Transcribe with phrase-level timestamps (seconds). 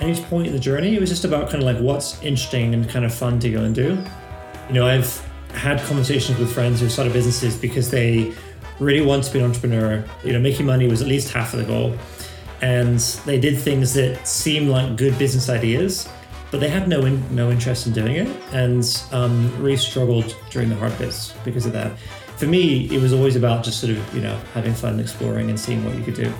[0.00, 2.72] at each point in the journey, it was just about kind of like what's interesting
[2.74, 4.02] and kind of fun to go and do.
[4.68, 8.32] You know, I've had conversations with friends who started businesses because they
[8.78, 10.02] really want to be an entrepreneur.
[10.24, 11.96] You know, making money was at least half of the goal.
[12.62, 16.08] And they did things that seemed like good business ideas,
[16.50, 20.68] but they had no in, no interest in doing it and um, really struggled during
[20.68, 21.98] the hard bits because of that.
[22.36, 25.60] For me, it was always about just sort of, you know, having fun, exploring and
[25.60, 26.32] seeing what you could do.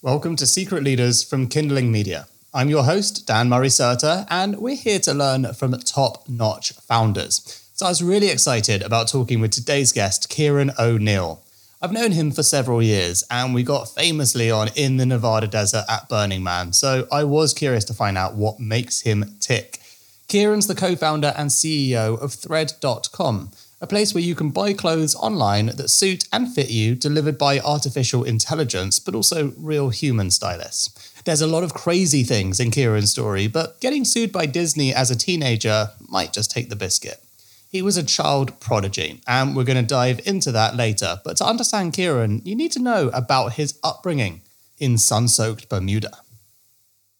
[0.00, 2.28] Welcome to Secret Leaders from Kindling Media.
[2.54, 7.40] I'm your host, Dan Murray Serter, and we're here to learn from top notch founders.
[7.74, 11.42] So I was really excited about talking with today's guest, Kieran O'Neill.
[11.82, 15.84] I've known him for several years, and we got famously on in the Nevada desert
[15.88, 19.80] at Burning Man, so I was curious to find out what makes him tick.
[20.28, 25.14] Kieran's the co founder and CEO of Thread.com, a place where you can buy clothes
[25.14, 31.12] online that suit and fit you, delivered by artificial intelligence, but also real human stylists.
[31.24, 35.10] There's a lot of crazy things in Kieran's story, but getting sued by Disney as
[35.10, 37.22] a teenager might just take the biscuit.
[37.70, 41.20] He was a child prodigy, and we're going to dive into that later.
[41.22, 44.40] But to understand Kieran, you need to know about his upbringing
[44.78, 46.18] in sun soaked Bermuda.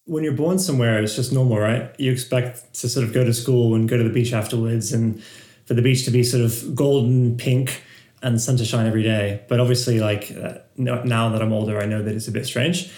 [0.07, 1.95] When you're born somewhere, it's just normal, right?
[1.99, 5.23] You expect to sort of go to school and go to the beach afterwards, and
[5.69, 7.85] for the beach to be sort of golden pink
[8.21, 9.43] and sun to shine every day.
[9.49, 12.91] But obviously, like uh, now that I'm older, I know that it's a bit strange.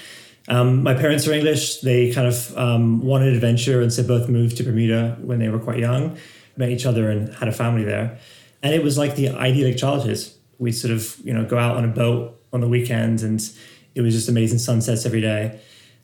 [0.48, 1.80] Um, my parents are English.
[1.80, 5.58] They kind of um, wanted adventure, and so both moved to Bermuda when they were
[5.58, 6.16] quite young
[6.60, 8.18] met each other and had a family there.
[8.62, 10.20] And it was like the idyllic childhood.
[10.58, 13.41] We sort of, you know, go out on a boat on the weekend and
[13.94, 15.58] it was just amazing sunsets every day.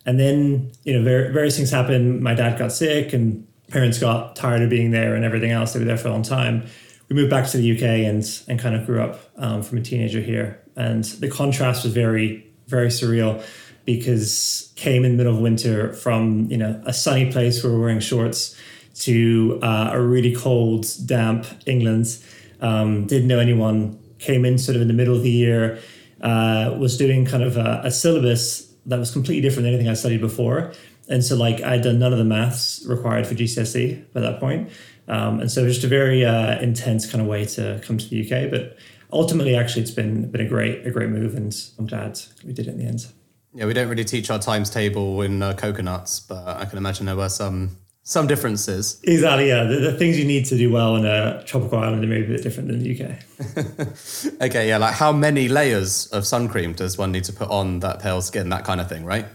[0.05, 2.23] And then, you know, various things happened.
[2.23, 5.73] My dad got sick and parents got tired of being there and everything else.
[5.73, 6.67] They were there for a long time.
[7.09, 9.83] We moved back to the UK and and kind of grew up um, from a
[9.83, 10.61] teenager here.
[10.77, 13.45] And the contrast was very, very surreal
[13.85, 17.81] because came in the middle of winter from, you know, a sunny place where we're
[17.81, 18.57] wearing shorts
[19.01, 22.19] to uh, a really cold, damp England.
[22.61, 23.99] Um, didn't know anyone.
[24.19, 25.79] Came in sort of in the middle of the year.
[26.21, 29.93] Uh, was doing kind of a, a, syllabus that was completely different than anything I
[29.93, 30.73] studied before.
[31.09, 34.71] And so, like, I'd done none of the maths required for GCSE by that point.
[35.09, 37.99] Um, and so, it was just a very uh, intense kind of way to come
[37.99, 38.51] to the UK.
[38.51, 38.77] But
[39.13, 42.67] ultimately, actually, it's been been a great a great move, and I'm glad we did
[42.67, 43.07] it in the end.
[43.55, 47.07] Yeah, we don't really teach our times table in uh, coconuts, but I can imagine
[47.07, 49.01] there were some some differences.
[49.03, 49.65] Exactly, yeah.
[49.65, 52.29] The, the, things you need to do well in a tropical island are maybe a
[52.29, 54.41] bit different than the UK.
[54.43, 54.79] okay, yeah.
[54.79, 58.23] Like how many layers of sun cream does one need to put on that pale
[58.23, 58.51] skin?
[58.51, 59.27] That kind of thing, right?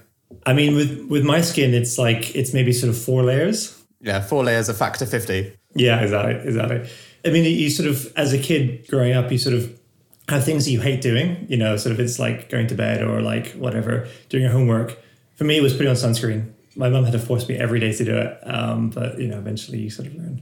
[0.46, 3.78] I mean, with with my skin, it's like it's maybe sort of four layers.
[4.02, 5.54] Yeah, four layers, a factor fifty.
[5.76, 6.90] Yeah, exactly, exactly.
[7.24, 9.80] I mean, you sort of as a kid growing up, you sort of
[10.30, 11.46] have things that you hate doing.
[11.50, 14.98] You know, sort of it's like going to bed or like whatever, doing your homework.
[15.36, 17.92] For me, it was putting on sunscreen my mum had to force me every day
[17.92, 18.40] to do it.
[18.44, 20.42] Um, but you know, eventually you sort of learn.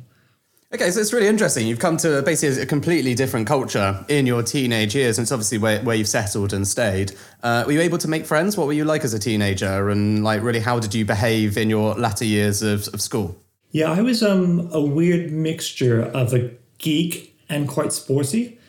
[0.72, 1.66] Okay, so it's really interesting.
[1.66, 5.57] You've come to basically a completely different culture in your teenage years, and it's obviously
[5.57, 7.13] where, where you've settled and stayed.
[7.41, 8.56] Uh, were you able to make friends?
[8.56, 11.72] What were you like as a teenager, and like really, how did you behave in
[11.72, 13.35] your latter years of, of school?
[13.72, 18.59] Yeah, I was um, a weird mixture of a geek and quite sporty,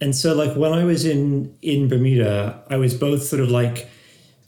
[0.00, 3.90] and so like when I was in in Bermuda, I was both sort of like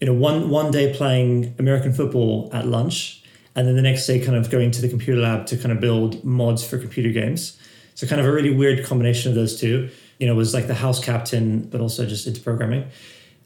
[0.00, 3.22] you know, one one day playing American football at lunch,
[3.56, 5.80] and then the next day kind of going to the computer lab to kind of
[5.80, 7.58] build mods for computer games.
[7.94, 9.88] So kind of a really weird combination of those two.
[10.18, 12.88] You know, was like the house captain, but also just into programming.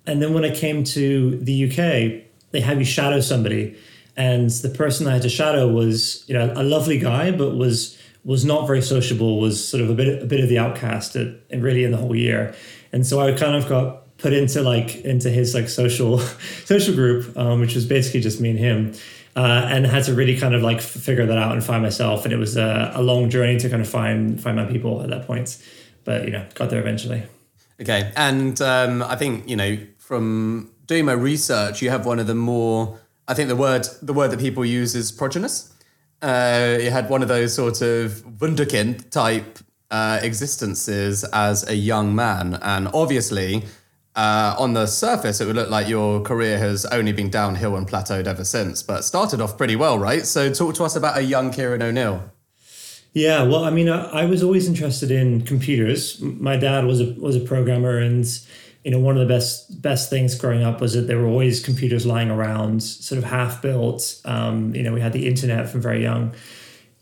[0.06, 3.76] And then when I came to the UK, they have you shadow somebody,
[4.16, 7.96] and the person I had to shadow was you know a lovely guy, but was
[8.24, 9.40] was not very sociable.
[9.40, 12.16] Was sort of a bit a bit of the outcast, at, really in the whole
[12.16, 12.54] year.
[12.92, 16.18] And so I kind of got put into like into his like social
[16.64, 18.94] social group, um, which was basically just me and him.
[19.36, 22.24] Uh, and had to really kind of like figure that out and find myself.
[22.24, 25.10] And it was a, a, long journey to kind of find find my people at
[25.10, 25.56] that point.
[26.04, 27.22] But you know, got there eventually.
[27.80, 32.26] Okay, and um, I think you know from doing my research, you have one of
[32.26, 35.72] the more I think the word the word that people use is progynous.
[36.20, 39.60] Uh, you had one of those sort of wunderkind type
[39.90, 43.64] uh, existences as a young man, and obviously
[44.16, 47.86] uh, on the surface, it would look like your career has only been downhill and
[47.86, 50.26] plateaued ever since, but started off pretty well, right?
[50.26, 52.32] So, talk to us about a young Kieran O'Neill.
[53.12, 56.20] Yeah, well, I mean, I, I was always interested in computers.
[56.20, 58.24] My dad was a was a programmer, and
[58.84, 61.62] you know, one of the best best things growing up was that there were always
[61.62, 64.20] computers lying around, sort of half built.
[64.24, 66.34] Um, you know, we had the internet from very young,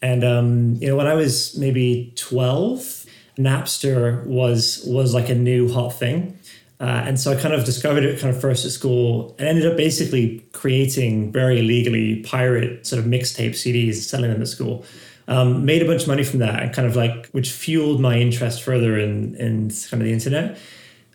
[0.02, 3.06] and um, you know, when I was maybe twelve,
[3.38, 6.38] Napster was was like a new hot thing
[6.80, 9.66] Uh, and so I kind of discovered it kind of first at school and ended
[9.66, 14.84] up basically creating very illegally pirate sort of mixtape CDs, selling them at school.
[15.26, 18.18] Um, made a bunch of money from that and kind of like, which fueled my
[18.18, 20.58] interest further in, in kind of the internet.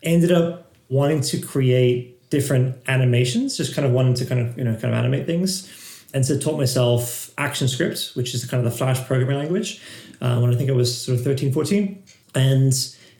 [0.02, 4.64] Ended up wanting to create different animations, just kind of wanting to kind of, you
[4.64, 5.70] know, kind of animate things.
[6.12, 9.80] And so taught myself ActionScript, which is kind of the Flash programming language,
[10.20, 12.02] uh, when I think I was sort of 13, 14.
[12.36, 12.72] And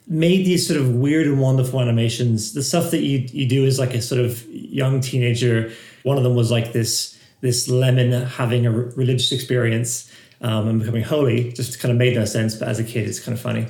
[0.07, 2.53] made these sort of weird and wonderful animations.
[2.53, 5.73] The stuff that you you do as like a sort of young teenager.
[6.03, 10.11] One of them was like this this lemon having a religious experience
[10.41, 11.53] um, and becoming holy.
[11.53, 13.67] Just kind of made no sense, but as a kid, it's kind of funny.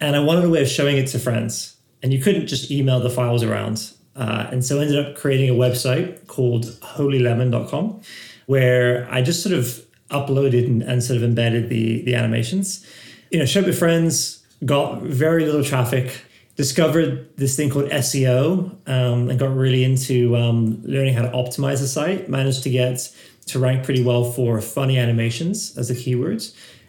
[0.00, 3.00] And I wanted a way of showing it to friends, and you couldn't just email
[3.00, 3.92] the files around.
[4.14, 8.02] Uh, and so I ended up creating a website called holylemon.com
[8.46, 12.86] where I just sort of uploaded and, and sort of embedded the the animations.
[13.30, 16.24] You know, showed with friends, got very little traffic,
[16.56, 21.80] discovered this thing called SEO, um, and got really into um, learning how to optimize
[21.80, 22.28] the site.
[22.28, 23.12] Managed to get
[23.46, 26.44] to rank pretty well for funny animations as a keyword,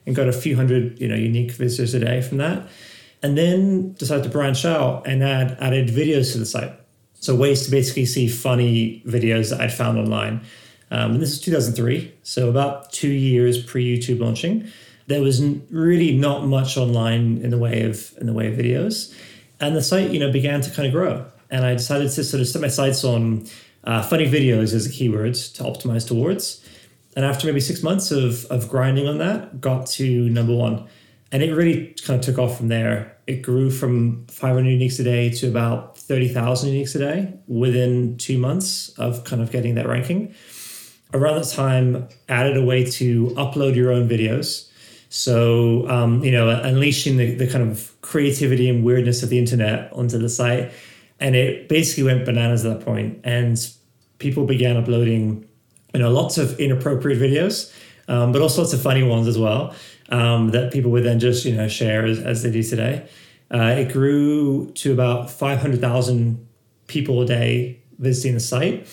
[0.05, 2.67] and got a few hundred you know unique visitors a day from that.
[3.21, 6.73] And then decided to branch out and add added videos to the site.
[7.15, 10.41] So ways to basically see funny videos that I'd found online.
[10.91, 14.69] Um, and this is 2003, so about two years pre YouTube launching
[15.07, 19.13] there was really not much online in the way of in the way of videos,
[19.59, 21.25] and the site you know began to kind of grow.
[21.49, 23.45] And I decided to sort of set my sights on
[23.83, 26.67] uh, funny videos as a keyword to optimize towards.
[27.15, 30.87] And after maybe six months of of grinding on that, got to number one,
[31.31, 33.17] and it really kind of took off from there.
[33.27, 38.37] It grew from 500 uniques a day to about 30,000 uniques a day within two
[38.37, 40.35] months of kind of getting that ranking.
[41.13, 44.69] Around that time, added a way to upload your own videos
[45.15, 49.93] so, um, you know, unleashing the, the kind of creativity and weirdness of the internet
[49.93, 50.71] onto the site.
[51.19, 53.21] And it basically went bananas at that point.
[53.23, 53.59] And
[54.17, 55.47] people began uploading,
[55.93, 57.71] you know, lots of inappropriate videos,
[58.07, 59.75] um, but also lots of funny ones as well
[60.09, 63.07] um, that people would then just, you know, share as, as they do today.
[63.53, 66.43] Uh, it grew to about 500,000
[66.87, 68.87] people a day visiting the site.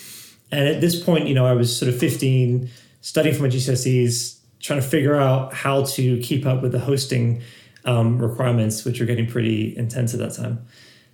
[0.52, 2.68] And at this point, you know, I was sort of 15,
[3.00, 7.42] studying for my GCSEs, trying to figure out how to keep up with the hosting
[7.84, 10.64] um, requirements, which were getting pretty intense at that time.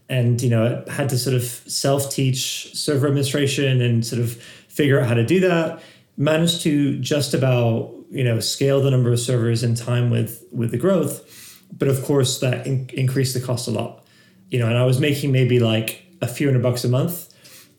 [0.09, 4.35] And you know, I had to sort of self-teach server administration and sort of
[4.69, 5.83] figure out how to do that.
[6.17, 10.71] Managed to just about you know scale the number of servers in time with with
[10.71, 14.05] the growth, but of course that in- increased the cost a lot.
[14.51, 17.35] You know, and I was making maybe like a few hundred bucks a month,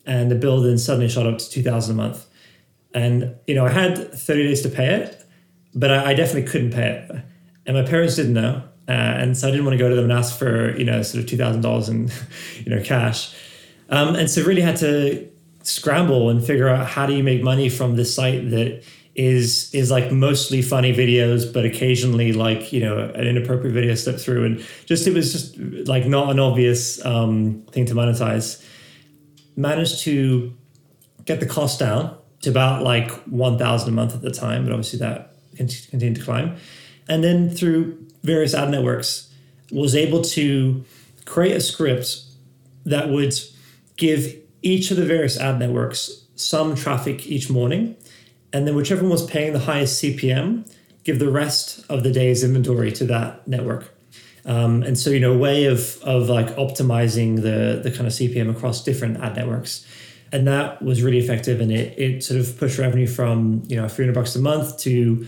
[0.06, 2.26] and the bill then suddenly shot up to two thousand a month.
[2.94, 5.26] And you know, I had thirty days to pay it,
[5.78, 7.12] but I, I, definitely couldn't pay it,
[7.66, 10.06] and my parents didn't know, uh, and so I didn't want to go to them
[10.06, 12.10] and ask for you know sort of two thousand dollars in
[12.66, 13.34] you know cash,
[13.90, 15.30] um, and so really had to
[15.62, 18.84] scramble and figure out how do you make money from this site that
[19.16, 24.20] is is like mostly funny videos, but occasionally like you know an inappropriate video slipped
[24.20, 25.58] through, and just it was just
[25.88, 28.64] like not an obvious um, thing to monetize.
[29.56, 30.56] Managed to
[31.26, 34.72] get the cost down to about like one thousand a month at the time, but
[34.72, 36.58] obviously that continue to climb.
[37.10, 39.28] And then through various ad networks,
[39.72, 40.84] was able to
[41.26, 42.22] create a script
[42.86, 43.34] that would
[43.98, 47.96] give each of the various ad networks some traffic each morning.
[48.54, 50.72] And then whichever one was paying the highest CPM,
[51.04, 53.94] give the rest of the day's inventory to that network.
[54.46, 58.14] Um, and so, you know, a way of, of like optimizing the, the kind of
[58.14, 59.86] CPM across different ad networks.
[60.32, 61.62] And that was really effective.
[61.62, 65.26] And it, it sort of pushed revenue from, you know, 300 bucks a month to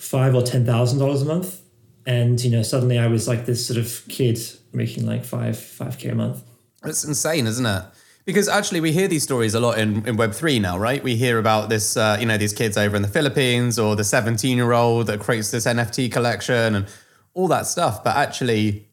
[0.00, 1.60] five or ten thousand dollars a month,
[2.06, 4.40] and you know suddenly I was like this sort of kid
[4.72, 6.42] making like five five k a month.
[6.84, 7.84] It's insane, isn't it?
[8.24, 11.02] Because actually, we hear these stories a lot in, in Web three now, right?
[11.02, 14.04] We hear about this, uh, you know, these kids over in the Philippines or the
[14.04, 16.86] seventeen year old that creates this NFT collection and
[17.34, 18.02] all that stuff.
[18.02, 18.88] But actually,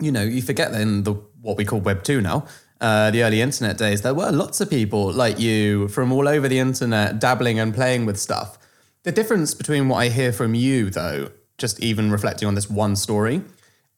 [0.00, 2.46] you know, you forget that in the what we call Web two now.
[2.80, 6.48] Uh, the early internet days, there were lots of people like you from all over
[6.48, 8.58] the internet dabbling and playing with stuff.
[9.02, 12.96] The difference between what I hear from you, though, just even reflecting on this one
[12.96, 13.42] story,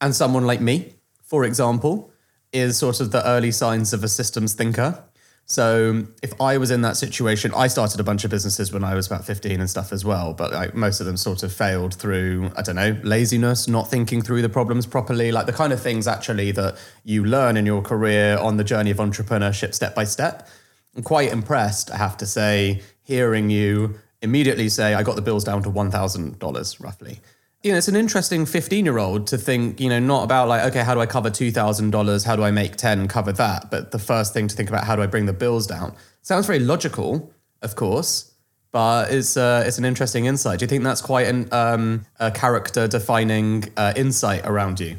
[0.01, 2.11] and someone like me, for example,
[2.51, 5.03] is sort of the early signs of a systems thinker.
[5.45, 8.95] So if I was in that situation, I started a bunch of businesses when I
[8.95, 11.93] was about 15 and stuff as well, but like most of them sort of failed
[11.95, 15.81] through, I don't know, laziness, not thinking through the problems properly, like the kind of
[15.81, 20.05] things actually that you learn in your career on the journey of entrepreneurship step by
[20.05, 20.47] step.
[20.95, 25.43] I'm quite impressed, I have to say, hearing you immediately say, I got the bills
[25.43, 27.19] down to $1,000 roughly.
[27.63, 30.63] You know, it's an interesting 15 year old to think, you know, not about like,
[30.65, 32.25] okay, how do I cover $2,000?
[32.25, 33.71] How do I make 10 cover that?
[33.71, 35.95] But the first thing to think about, how do I bring the bills down?
[36.21, 38.33] Sounds very logical, of course,
[38.73, 40.59] but it's, uh, it's an interesting insight.
[40.59, 44.97] Do you think that's quite an, um, a character defining uh, insight around you?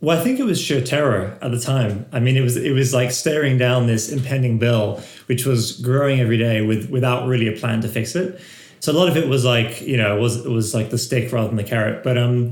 [0.00, 2.06] Well, I think it was sheer terror at the time.
[2.10, 6.20] I mean, it was it was like staring down this impending bill, which was growing
[6.20, 8.40] every day with without really a plan to fix it.
[8.80, 10.98] So a lot of it was like you know it was it was like the
[10.98, 12.02] stick rather than the carrot.
[12.02, 12.50] But um,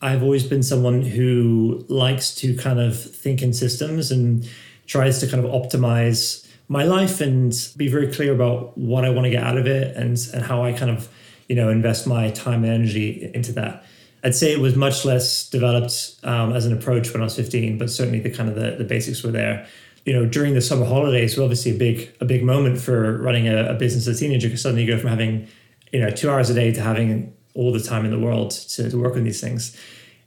[0.00, 4.48] I've always been someone who likes to kind of think in systems and
[4.86, 9.24] tries to kind of optimize my life and be very clear about what I want
[9.24, 11.08] to get out of it and and how I kind of
[11.48, 13.84] you know invest my time and energy into that.
[14.24, 17.78] I'd say it was much less developed um, as an approach when I was 15,
[17.78, 19.68] but certainly the kind of the, the basics were there.
[20.06, 23.48] You know, during the summer holidays were obviously a big a big moment for running
[23.48, 25.48] a, a business as a teenager because suddenly you go from having,
[25.92, 28.88] you know, two hours a day to having all the time in the world to,
[28.88, 29.76] to work on these things.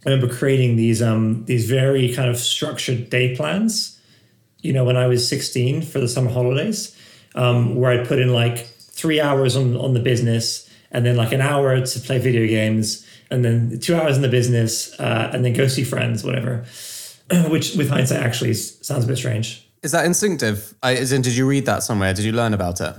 [0.05, 3.99] I remember creating these um, these very kind of structured day plans.
[4.59, 6.95] You know, when I was 16 for the summer holidays,
[7.33, 11.31] um, where I'd put in like three hours on on the business and then like
[11.31, 15.45] an hour to play video games and then two hours in the business, uh, and
[15.45, 16.65] then go see friends, whatever.
[17.49, 19.68] Which, with hindsight, actually sounds a bit strange.
[19.81, 20.75] Is that instinctive?
[20.83, 22.13] I, as in, did you read that somewhere?
[22.13, 22.95] Did you learn about it?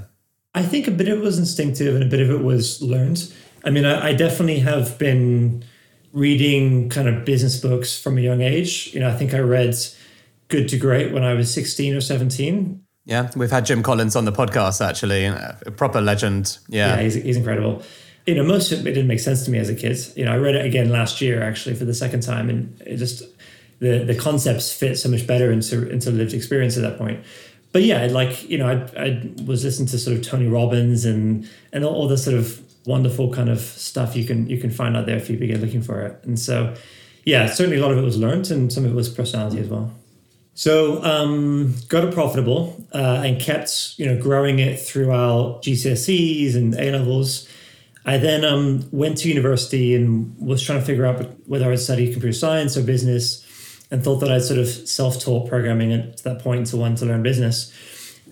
[0.54, 3.32] I think a bit of it was instinctive, and a bit of it was learned.
[3.64, 5.64] I mean, I, I definitely have been
[6.12, 8.90] reading kind of business books from a young age.
[8.92, 9.76] You know, I think I read
[10.49, 12.82] Good to Great when I was 16 or 17.
[13.04, 16.58] Yeah, we've had Jim Collins on the podcast actually, uh, a proper legend.
[16.68, 17.82] Yeah, yeah he's, he's incredible
[18.26, 19.99] you know, most of it didn't make sense to me as a kid.
[20.14, 22.96] You know, I read it again last year actually for the second time, and it
[22.96, 23.22] just
[23.80, 27.25] the the concepts fit so much better into into lived experience at that point.
[27.72, 31.49] But yeah, like you know, I I was listening to sort of Tony Robbins and
[31.72, 35.06] and all, the sort of wonderful kind of stuff you can you can find out
[35.06, 36.20] there if you begin looking for it.
[36.25, 36.75] And so,
[37.25, 39.68] yeah, certainly a lot of it was learned, and some of it was personality as
[39.68, 39.92] well.
[40.54, 46.75] So um, got it profitable uh, and kept you know growing it throughout GCSEs and
[46.75, 47.49] A levels
[48.04, 51.80] I then um, went to university and was trying to figure out whether I would
[51.80, 53.44] study computer science or business,
[53.90, 57.23] and thought that I'd sort of self-taught programming at that point to want to learn
[57.23, 57.73] business,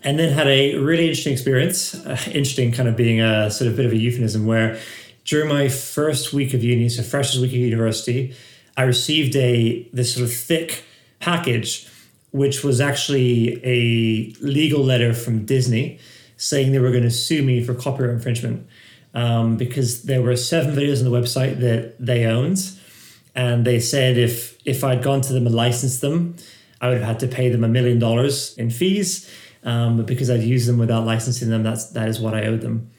[0.03, 1.95] and then had a really interesting experience.
[1.95, 4.79] Uh, interesting, kind of being a sort of bit of a euphemism, where
[5.25, 8.35] during my first week of uni, so freshest week of university,
[8.77, 10.85] I received a this sort of thick
[11.21, 11.88] package,
[12.31, 15.99] which was actually a legal letter from Disney
[16.37, 18.65] saying they were going to sue me for copyright infringement
[19.15, 22.71] um, because there were seven videos on the website that they owned,
[23.35, 26.37] and they said if if I'd gone to them and licensed them,
[26.81, 29.31] I would have had to pay them a million dollars in fees.
[29.65, 32.61] Um, but because I'd used them without licensing them, that's that is what I owed
[32.61, 32.91] them,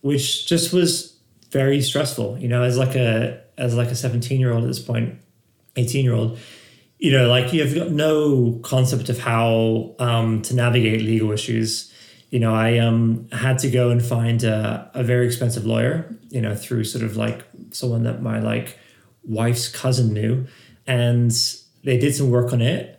[0.00, 1.18] which just was
[1.50, 2.38] very stressful.
[2.38, 5.18] You know, as like a as like a seventeen year old at this point,
[5.76, 6.38] eighteen year old,
[6.98, 11.92] you know, like you've got no concept of how um, to navigate legal issues
[12.30, 16.40] you know, I um, had to go and find a, a very expensive lawyer, you
[16.40, 18.78] know, through sort of like someone that my like
[19.24, 20.46] wife's cousin knew.
[20.88, 21.30] And
[21.84, 22.98] they did some work on it.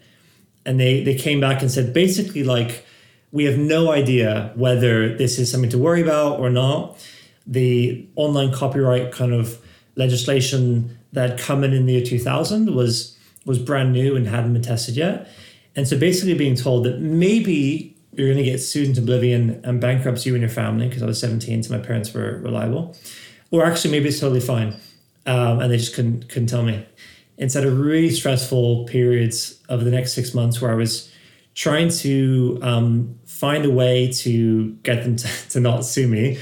[0.66, 2.86] And they, they came back and said, basically, like,
[3.32, 6.98] we have no idea whether this is something to worry about or not.
[7.46, 9.60] The online copyright kind of
[9.96, 14.62] legislation that come in in the year 2000 was was brand new and hadn't been
[14.62, 15.28] tested yet.
[15.76, 19.80] And so basically being told that maybe you're going to get sued into oblivion and
[19.80, 22.96] bankrupt you and your family because I was 17, so my parents were reliable.
[23.50, 24.76] Or actually, maybe it's totally fine.
[25.26, 26.86] Um, and they just couldn't, couldn't tell me.
[27.40, 31.12] Instead of really stressful periods of the next six months where I was
[31.56, 36.38] trying to um, find a way to get them to, to not sue me.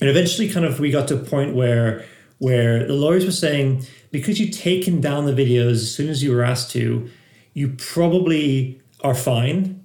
[0.00, 2.04] And eventually, kind of, we got to a point where
[2.38, 6.32] where the lawyers were saying, because you've taken down the videos as soon as you
[6.32, 7.08] were asked to,
[7.52, 9.78] you probably are fine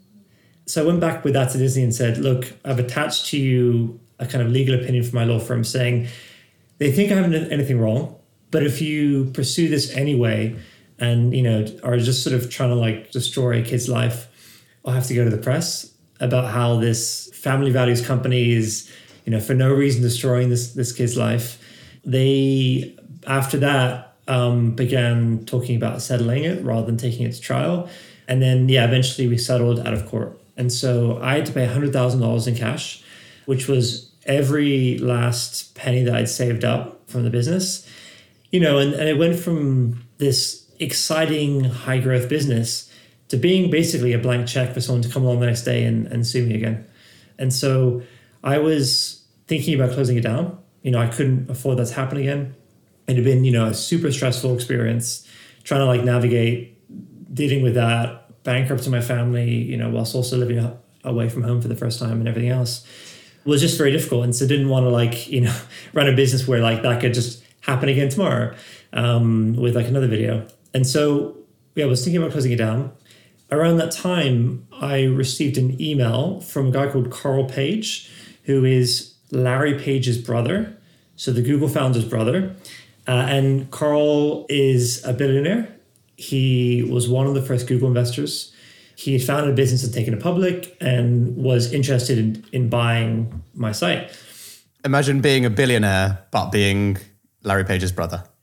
[0.65, 3.99] so I went back with that to Disney and said, look, I've attached to you
[4.19, 6.07] a kind of legal opinion from my law firm saying
[6.77, 8.15] they think I haven't done anything wrong,
[8.53, 10.55] but if you pursue this anyway
[10.99, 14.29] and, you know, are just sort of trying to like destroy a kid's life,
[14.85, 18.91] I'll have to go to the press about how this family values company is,
[19.25, 21.59] you know, for no reason destroying this this kid's life.
[22.05, 22.95] They
[23.25, 27.89] after that um, began talking about settling it rather than taking it to trial.
[28.27, 30.39] And then, yeah, eventually we settled out of court.
[30.57, 33.03] And so I had to pay $100,000 in cash,
[33.47, 37.89] which was every last penny that I'd saved up from the business.
[38.53, 42.87] You know, and, and it went from this exciting high growth business
[43.29, 46.05] to being basically a blank check for someone to come along the next day and,
[46.05, 46.85] and sue me again.
[47.39, 48.03] And so
[48.43, 50.59] I was thinking about closing it down.
[50.83, 52.55] You know, I couldn't afford that to happen again.
[53.07, 55.27] It had been, you know, a super stressful experience
[55.63, 56.77] trying to like navigate
[57.33, 61.69] dealing with that, bankrupting my family, you know, whilst also living away from home for
[61.69, 62.85] the first time and everything else
[63.45, 64.25] was just very difficult.
[64.25, 65.55] And so didn't want to like, you know,
[65.93, 68.55] run a business where like that could just happen again tomorrow
[68.93, 70.45] um, with like another video.
[70.73, 71.37] And so,
[71.75, 72.91] yeah, I was thinking about closing it down.
[73.51, 78.11] Around that time, I received an email from a guy called Carl Page,
[78.43, 80.77] who is Larry Page's brother.
[81.15, 82.55] So the Google founder's brother.
[83.07, 85.69] Uh, and Carl is a billionaire.
[86.15, 88.53] He was one of the first Google investors.
[88.95, 93.43] He had founded a business and taken it public and was interested in, in buying
[93.53, 94.17] my site.
[94.85, 96.97] Imagine being a billionaire, but being
[97.43, 98.23] Larry Page's brother.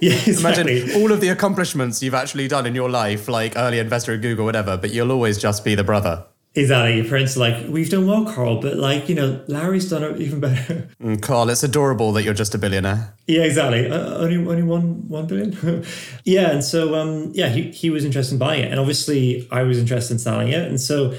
[0.00, 0.80] Yeah, exactly.
[0.80, 4.20] Imagine all of the accomplishments you've actually done in your life, like early investor at
[4.20, 6.24] Google, whatever, but you'll always just be the brother.
[6.54, 6.96] Exactly.
[6.96, 10.20] Your parents are like, we've done well, Carl, but like, you know, Larry's done it
[10.20, 10.88] even better.
[11.02, 13.14] Mm, Carl, it's adorable that you're just a billionaire.
[13.26, 13.90] Yeah, exactly.
[13.90, 15.84] Uh, only only one one billion.
[16.24, 19.62] yeah, and so um, yeah, he he was interested in buying it, and obviously I
[19.62, 21.14] was interested in selling it, and so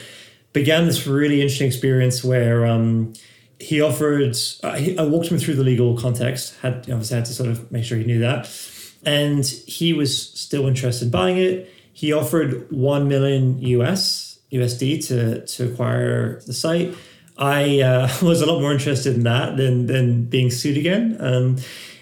[0.54, 3.14] began this really interesting experience where um,
[3.60, 4.36] he offered.
[4.64, 6.56] Uh, he, I walked him through the legal context.
[6.62, 8.50] Had obviously had to sort of make sure he knew that,
[9.06, 11.72] and he was still interested in buying it.
[11.94, 16.96] He offered one million US USD to to acquire the site.
[17.38, 21.58] I uh, was a lot more interested in that than than being sued again, um,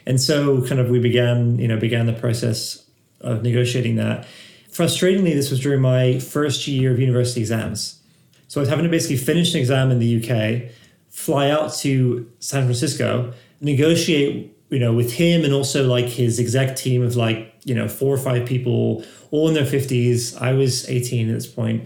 [0.06, 2.84] and so kind of we began you know began the process
[3.22, 4.28] of negotiating that.
[4.72, 8.00] Frustratingly, this was during my first year of university exams,
[8.48, 10.72] so I was having to basically finish an exam in the UK,
[11.12, 16.76] fly out to San Francisco, negotiate you know with him and also like his exec
[16.76, 20.90] team of like you know four or five people all in their 50s i was
[20.90, 21.86] 18 at this point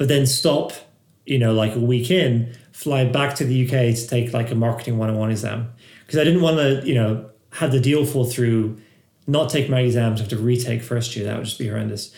[0.00, 0.72] but then stop,
[1.26, 4.54] you know, like a week in, fly back to the UK to take like a
[4.54, 5.70] marketing 101 exam.
[6.06, 8.80] Because I didn't want to, you know, have the deal fall through,
[9.26, 11.26] not take my exams, have to retake first year.
[11.26, 12.14] That would just be horrendous.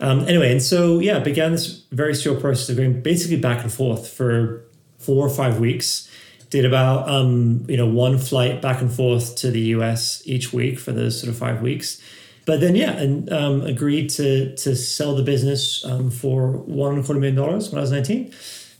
[0.00, 3.70] Um, anyway, and so yeah, began this very slow process of going basically back and
[3.70, 4.65] forth for
[4.98, 6.10] four or five weeks.
[6.48, 10.78] Did about um, you know one flight back and forth to the US each week
[10.78, 12.00] for those sort of five weeks
[12.46, 17.02] but then yeah, and um, agreed to to sell the business um, for one and
[17.02, 18.32] a quarter million dollars when I was nineteen,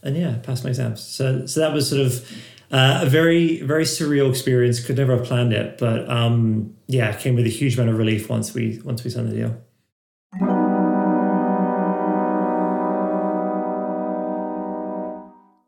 [0.05, 1.03] and yeah, passed my exams.
[1.03, 2.33] So so that was sort of
[2.71, 4.79] uh, a very very surreal experience.
[4.79, 8.31] Could never have planned it, but um, yeah, came with a huge amount of relief
[8.31, 9.61] once we once we signed the deal.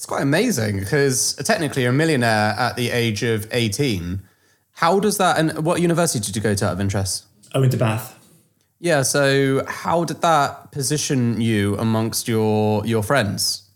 [0.00, 4.22] It's quite amazing because technically you're a millionaire at the age of 18.
[4.72, 7.26] How does that, and what university did you go to out of interest?
[7.54, 8.18] I went to Bath.
[8.78, 13.68] Yeah, so how did that position you amongst your your friends?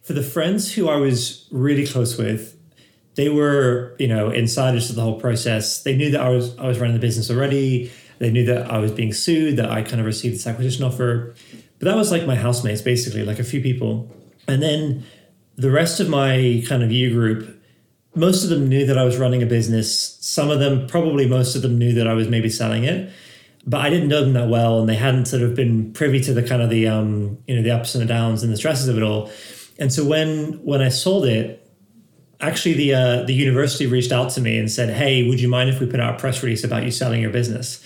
[0.00, 2.56] For the friends who I was really close with,
[3.16, 5.82] they were, you know, insiders to the whole process.
[5.82, 7.92] They knew that I was I was running the business already.
[8.20, 11.34] They knew that I was being sued, that I kind of received this acquisition offer.
[11.78, 14.10] But that was like my housemates, basically, like a few people.
[14.48, 15.04] And then
[15.56, 17.62] the rest of my kind of year group,
[18.14, 20.16] most of them knew that I was running a business.
[20.20, 23.12] Some of them, probably most of them, knew that I was maybe selling it.
[23.66, 26.32] But I didn't know them that well, and they hadn't sort of been privy to
[26.32, 28.86] the kind of the um, you know the ups and the downs and the stresses
[28.86, 29.30] of it all.
[29.78, 31.68] And so when when I sold it,
[32.40, 35.68] actually the uh, the university reached out to me and said, "Hey, would you mind
[35.68, 37.84] if we put out a press release about you selling your business?"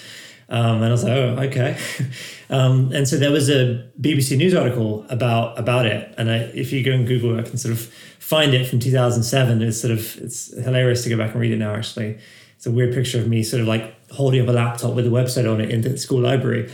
[0.51, 1.79] Um, and I was like, "Oh, okay."
[2.51, 6.73] um, and so there was a BBC News article about about it, and I, if
[6.73, 7.81] you go and Google, I can sort of
[8.19, 9.63] find it from 2007.
[9.63, 11.75] It's sort of it's hilarious to go back and read it now.
[11.75, 12.19] Actually,
[12.57, 15.11] it's a weird picture of me sort of like holding up a laptop with a
[15.11, 16.71] website on it in the school library.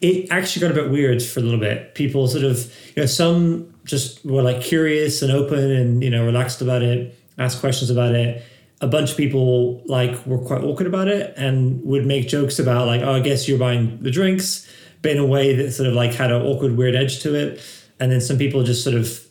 [0.00, 1.94] It actually got a bit weird for a little bit.
[1.94, 2.58] People sort of,
[2.96, 7.16] you know, some just were like curious and open and you know relaxed about it
[7.40, 8.44] asked questions about it.
[8.80, 12.86] A bunch of people like were quite awkward about it and would make jokes about
[12.86, 14.66] like, oh, I guess you're buying the drinks,
[15.02, 17.60] but in a way that sort of like had an awkward, weird edge to it.
[17.98, 19.26] And then some people just sort of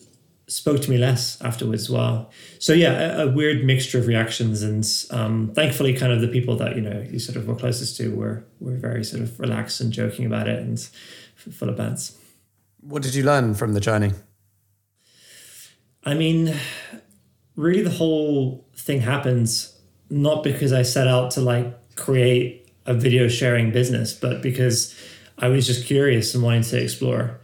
[0.49, 2.29] spoke to me less afterwards as well.
[2.57, 6.55] So yeah, a, a weird mixture of reactions, and um, thankfully, kind of the people
[6.57, 9.79] that you know you sort of were closest to were were very sort of relaxed
[9.79, 10.79] and joking about it and
[11.35, 12.17] full of bands.
[12.81, 14.11] What did you learn from the journey?
[16.03, 16.55] I mean,
[17.59, 19.77] really the whole thing happens
[20.09, 24.95] not because I set out to like create a video sharing business, but because
[25.37, 27.39] I was just curious and wanting to explore.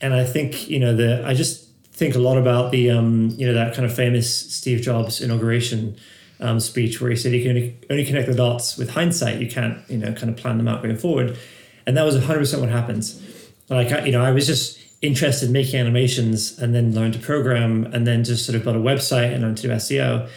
[0.00, 3.46] And I think, you know, the I just think a lot about the um, you
[3.46, 5.96] know, that kind of famous Steve Jobs inauguration
[6.40, 9.40] um, speech where he said you can only, only connect the dots with hindsight.
[9.40, 11.38] You can't, you know, kind of plan them out going forward.
[11.86, 13.22] And that was 100% what happens.
[13.68, 17.20] Like, I, you know, I was just interested in making animations and then learned to
[17.20, 20.28] program and then just sort of built a website and learned to do SEO.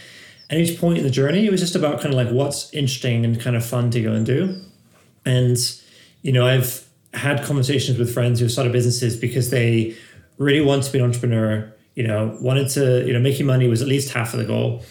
[0.50, 3.26] And each point in the journey, it was just about kind of like what's interesting
[3.26, 4.62] and kind of fun to go and do.
[5.26, 5.58] And,
[6.22, 9.96] you know, I've had conversations with friends who started businesses because they
[10.38, 13.82] really want to be an entrepreneur, you know, wanted to, you know, making money was
[13.82, 14.84] at least half of the goal.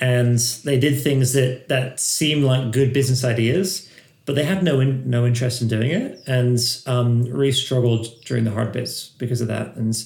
[0.00, 3.88] And they did things that that seemed like good business ideas
[4.24, 8.44] but they had no in, no interest in doing it and um, really struggled during
[8.44, 9.74] the hard bits because of that.
[9.76, 9.96] And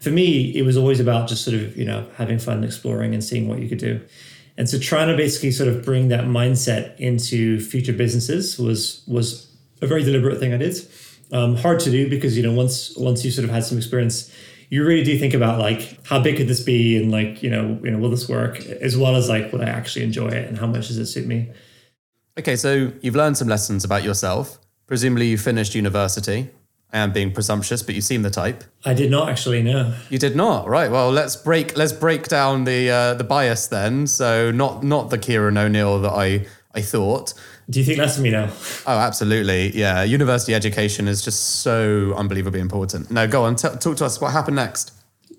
[0.00, 3.22] for me, it was always about just sort of you know having fun, exploring, and
[3.22, 4.00] seeing what you could do.
[4.56, 9.46] And so trying to basically sort of bring that mindset into future businesses was was
[9.80, 10.76] a very deliberate thing I did.
[11.30, 14.32] Um, hard to do because you know once once you sort of had some experience,
[14.70, 17.78] you really do think about like how big could this be and like you know
[17.82, 20.58] you know will this work as well as like would I actually enjoy it and
[20.58, 21.50] how much does it suit me.
[22.38, 24.58] Okay, so you've learned some lessons about yourself.
[24.86, 26.50] Presumably, you finished university.
[26.92, 28.64] I am being presumptuous, but you seem the type.
[28.84, 29.94] I did not actually know.
[30.08, 30.90] You did not, right?
[30.90, 34.06] Well, let's break let's break down the uh, the bias then.
[34.06, 37.34] So not not the Kieran O'Neill that I I thought.
[37.68, 38.48] Do you think less of me now?
[38.86, 39.76] Oh, absolutely.
[39.76, 43.10] Yeah, university education is just so unbelievably important.
[43.10, 44.20] No, go on, t- talk to us.
[44.22, 44.92] What happened next?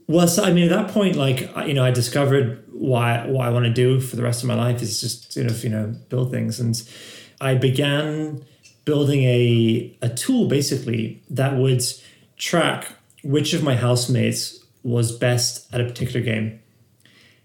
[0.10, 3.52] Well, so, I mean, at that point, like you know, I discovered why what I
[3.52, 5.94] want to do for the rest of my life is just sort of you know
[6.10, 6.82] build things, and
[7.40, 8.44] I began
[8.86, 11.84] building a a tool basically that would
[12.38, 12.88] track
[13.24, 16.60] which of my housemates was best at a particular game,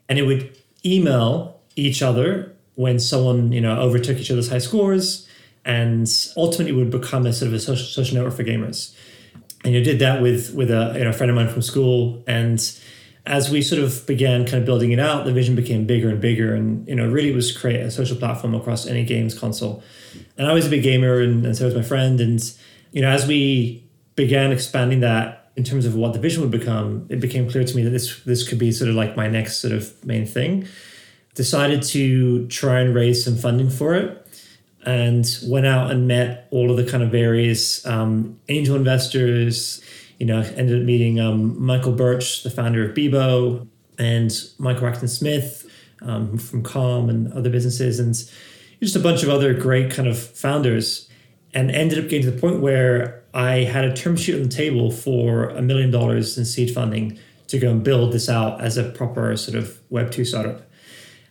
[0.08, 5.28] and it would email each other when someone you know overtook each other's high scores,
[5.66, 8.94] and ultimately would become a sort of a social, social network for gamers
[9.64, 12.22] and you did that with with a you know, friend of mine from school.
[12.26, 12.60] And
[13.26, 16.20] as we sort of began kind of building it out the vision became bigger and
[16.20, 16.54] bigger.
[16.54, 19.82] And you know really was create a social platform across any games console.
[20.36, 22.20] And i was a big gamer and, and so was my friend.
[22.20, 22.40] And
[22.92, 27.06] you know as we began expanding that in terms of what the vision would become
[27.08, 29.56] it became clear to me that this this could be sort of like my next
[29.56, 30.68] sort of main thing.
[31.34, 34.23] Decided to try and raise some funding for it
[34.86, 39.82] and went out and met all of the kind of various um, angel investors.
[40.18, 43.66] You know, ended up meeting um, Michael Birch, the founder of Bebo,
[43.98, 45.68] and Michael Acton Smith
[46.02, 48.14] um, from Calm and other businesses, and
[48.80, 51.08] just a bunch of other great kind of founders.
[51.52, 54.48] And ended up getting to the point where I had a term sheet on the
[54.48, 57.16] table for a million dollars in seed funding
[57.46, 60.62] to go and build this out as a proper sort of Web two startup.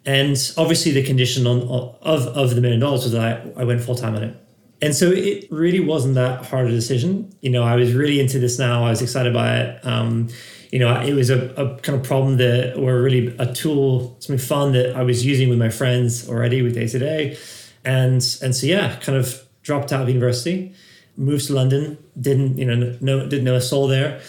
[0.06, 1.62] And obviously, the condition on,
[2.02, 4.38] of of the million dollars was that I, I went full time on it.
[4.82, 7.34] And so it really wasn't that hard a decision.
[7.40, 8.84] You know, I was really into this now.
[8.84, 9.86] I was excited by it.
[9.86, 10.28] Um,
[10.74, 14.46] you know, it was a, a kind of problem that, or really a tool, something
[14.46, 17.38] fun that I was using with my friends already with day to day.
[17.86, 20.74] And and so yeah, kind of dropped out of university,
[21.16, 24.20] moved to London, didn't you know know didn't know a soul there,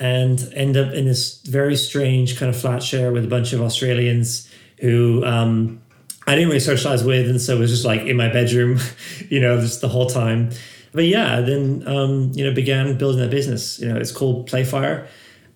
[0.00, 3.60] and end up in this very strange kind of flat share with a bunch of
[3.60, 4.47] Australians
[4.80, 5.80] who um,
[6.26, 8.78] I didn't really socialize with, and so it was just like in my bedroom,
[9.28, 10.50] you know, just the whole time.
[10.92, 13.78] But yeah, then um, you know began building that business.
[13.78, 15.06] You know, it's called Playfire,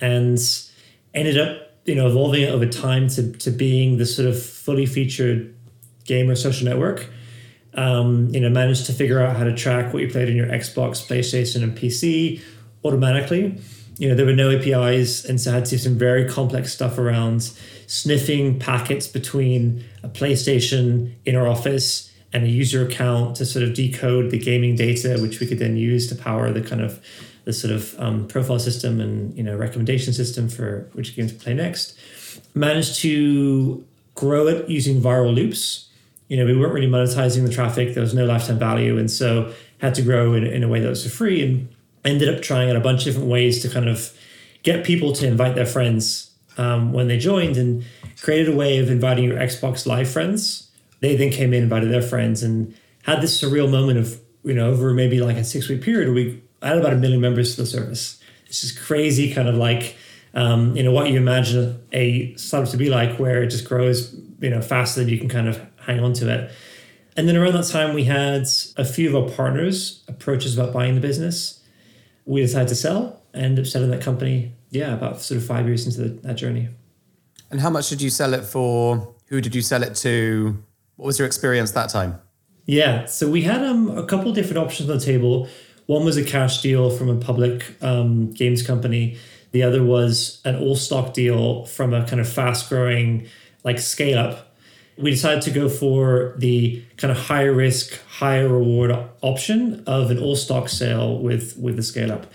[0.00, 0.38] and
[1.14, 4.86] ended up you know evolving it over time to to being this sort of fully
[4.86, 5.54] featured
[6.04, 7.08] gamer social network.
[7.74, 10.46] Um, you know, managed to figure out how to track what you played on your
[10.46, 12.42] Xbox, PlayStation, and PC
[12.84, 13.58] automatically.
[13.98, 16.72] You know, there were no APIs, and so I had to do some very complex
[16.72, 17.50] stuff around
[17.92, 23.74] sniffing packets between a PlayStation in our office and a user account to sort of
[23.74, 27.04] decode the gaming data, which we could then use to power the kind of
[27.44, 31.38] the sort of um, profile system and you know recommendation system for which games to
[31.38, 31.94] play next.
[32.54, 35.90] Managed to grow it using viral loops.
[36.28, 37.92] You know, we weren't really monetizing the traffic.
[37.92, 39.52] There was no lifetime value, and so
[39.82, 41.44] had to grow in, in a way that was for free.
[41.44, 41.68] And
[42.06, 44.16] ended up trying out a bunch of different ways to kind of
[44.62, 47.84] get people to invite their friends um, when they joined, and
[48.20, 50.70] created a way of inviting your Xbox Live friends.
[51.00, 54.70] They then came in, invited their friends, and had this surreal moment of you know
[54.70, 56.12] over maybe like a six week period.
[56.14, 58.20] We had about a million members to the service.
[58.46, 59.96] It's just crazy, kind of like
[60.34, 64.14] um, you know what you imagine a startup to be like, where it just grows
[64.40, 66.50] you know faster than you can kind of hang on to it.
[67.16, 70.72] And then around that time, we had a few of our partners approach us about
[70.72, 71.60] buying the business.
[72.24, 74.54] We decided to sell and ended up selling that company.
[74.72, 76.70] Yeah, about sort of five years into the, that journey.
[77.50, 79.14] And how much did you sell it for?
[79.26, 80.62] Who did you sell it to?
[80.96, 82.20] What was your experience that time?
[82.64, 85.48] Yeah, so we had um, a couple different options on the table.
[85.86, 89.18] One was a cash deal from a public um, games company.
[89.50, 93.26] The other was an all stock deal from a kind of fast growing
[93.64, 94.56] like scale up.
[94.96, 100.18] We decided to go for the kind of higher risk, higher reward option of an
[100.18, 102.26] all stock sale with with the scale up.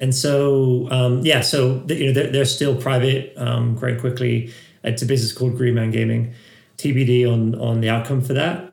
[0.00, 4.52] And so um, yeah, so you know they're, they're still private, um, growing quickly.
[4.84, 6.34] It's a business called Green Man Gaming.
[6.78, 8.72] TBD on on the outcome for that.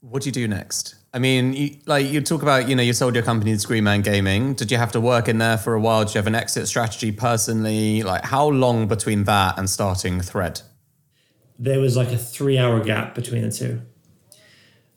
[0.00, 0.96] What do you do next?
[1.14, 3.84] I mean, you, like you talk about, you know, you sold your company to Green
[3.84, 4.54] Man Gaming.
[4.54, 6.04] Did you have to work in there for a while?
[6.04, 8.02] Did you have an exit strategy personally?
[8.02, 10.60] Like, how long between that and starting Thread?
[11.56, 13.80] There was like a three-hour gap between the two.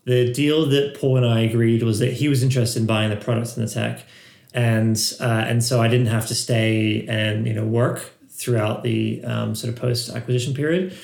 [0.06, 3.16] The deal that Paul and I agreed was that he was interested in buying the
[3.16, 4.04] products and the tech,
[4.54, 9.24] and uh, and so I didn't have to stay and you know work throughout the
[9.24, 10.96] um, sort of post acquisition period.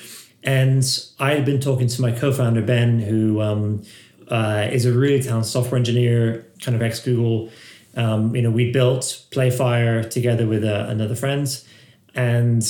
[0.44, 0.84] And
[1.18, 3.82] I had been talking to my co-founder Ben, who um,
[4.28, 7.50] uh, is a really talented software engineer, kind of ex Google.
[7.96, 11.48] Um, you know, we built Playfire together with uh, another friend,
[12.14, 12.62] and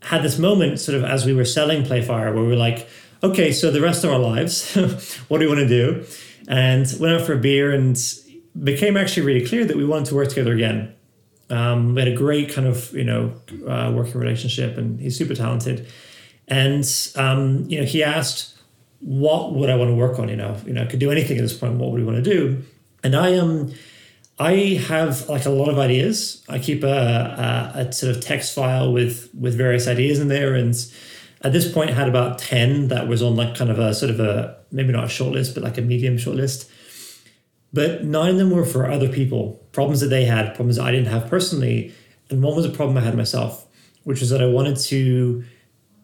[0.00, 2.88] had this moment sort of as we were selling Playfire, where we were like,
[3.22, 4.74] okay, so the rest of our lives,
[5.28, 6.04] what do we want to do?
[6.48, 7.96] And went out for a beer and
[8.60, 10.94] became actually really clear that we wanted to work together again.
[11.50, 13.34] Um, we had a great kind of you know
[13.66, 15.86] uh, working relationship, and he's super talented.
[16.48, 16.84] And
[17.16, 18.58] um, you know, he asked,
[19.00, 21.38] "What would I want to work on?" You know, you know, I could do anything
[21.38, 21.74] at this point.
[21.74, 22.62] What would we want to do?
[23.02, 23.50] And I am.
[23.50, 23.74] Um,
[24.38, 26.42] I have like a lot of ideas.
[26.48, 30.54] I keep a, a, a, sort of text file with with various ideas in there,
[30.54, 30.74] and
[31.42, 34.10] at this point, I had about ten that was on like kind of a sort
[34.10, 36.68] of a maybe not a short list, but like a medium short list.
[37.72, 40.90] But nine of them were for other people, problems that they had, problems that I
[40.90, 41.94] didn't have personally,
[42.28, 43.66] and one was a problem I had myself,
[44.04, 45.44] which was that I wanted to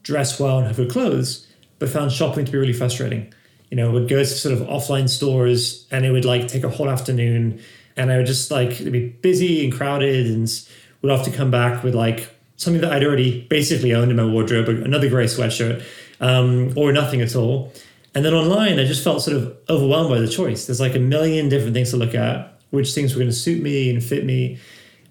[0.03, 1.47] dress well and have good clothes,
[1.79, 3.33] but found shopping to be really frustrating.
[3.71, 6.71] You know, would go to sort of offline stores and it would like take a
[6.71, 7.61] whole afternoon
[7.99, 10.49] and I would just like be busy and crowded and
[11.03, 14.25] would have to come back with like something that I'd already basically owned in my
[14.25, 15.85] wardrobe, another gray sweatshirt,
[16.21, 17.73] um, or nothing at all.
[18.19, 20.67] And then online, I just felt sort of overwhelmed by the choice.
[20.67, 23.63] There's like a million different things to look at, which things were going to suit
[23.63, 24.59] me and fit me.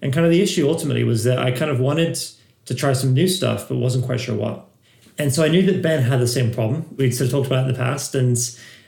[0.02, 2.18] And kind of the issue ultimately was that I kind of wanted
[2.66, 4.68] to try some new stuff, but wasn't quite sure what.
[5.16, 6.84] And so I knew that Ben had the same problem.
[6.98, 8.14] We'd sort of talked about it in the past.
[8.14, 8.36] And,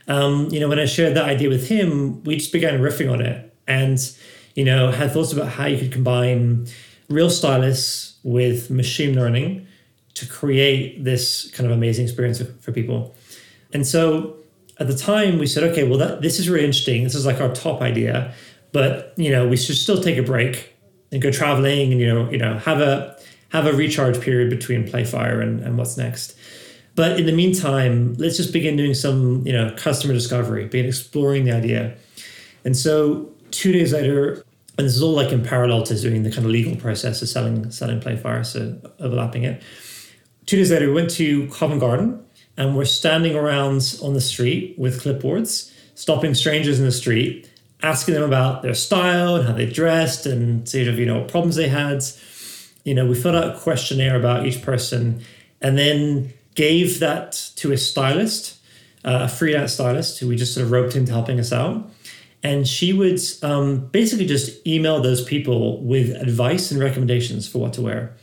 [0.06, 3.22] um, you know, when I shared that idea with him, we just began riffing on
[3.22, 3.98] it and,
[4.54, 6.66] you know, had thoughts about how you could combine
[7.08, 9.66] real stylists with machine learning
[10.12, 13.14] to create this kind of amazing experience for people.
[13.72, 14.36] And so
[14.78, 17.04] at the time we said, okay, well, that, this is really interesting.
[17.04, 18.34] This is like our top idea,
[18.72, 20.74] but, you know, we should still take a break
[21.12, 23.18] and go traveling and, you know, you know, have a,
[23.50, 26.36] have a recharge period between Playfire and, and what's next.
[26.94, 31.44] But in the meantime, let's just begin doing some, you know, customer discovery, begin exploring
[31.44, 31.96] the idea.
[32.64, 34.44] And so two days later,
[34.76, 37.28] and this is all like in parallel to doing the kind of legal process of
[37.28, 39.62] selling selling Playfire, so overlapping it.
[40.46, 42.24] Two days later, we went to Covent Garden
[42.60, 47.50] and we're standing around on the street with clipboards, stopping strangers in the street,
[47.82, 51.28] asking them about their style and how they dressed and sort of, you know, what
[51.28, 52.04] problems they had
[52.84, 55.22] you know, we filled out a questionnaire about each person
[55.60, 58.58] and then gave that to a stylist,
[59.04, 61.88] uh, a freelance stylist who we just sort of roped into helping us out.
[62.42, 67.74] And she would um, basically just email those people with advice and recommendations for what
[67.74, 68.16] to wear,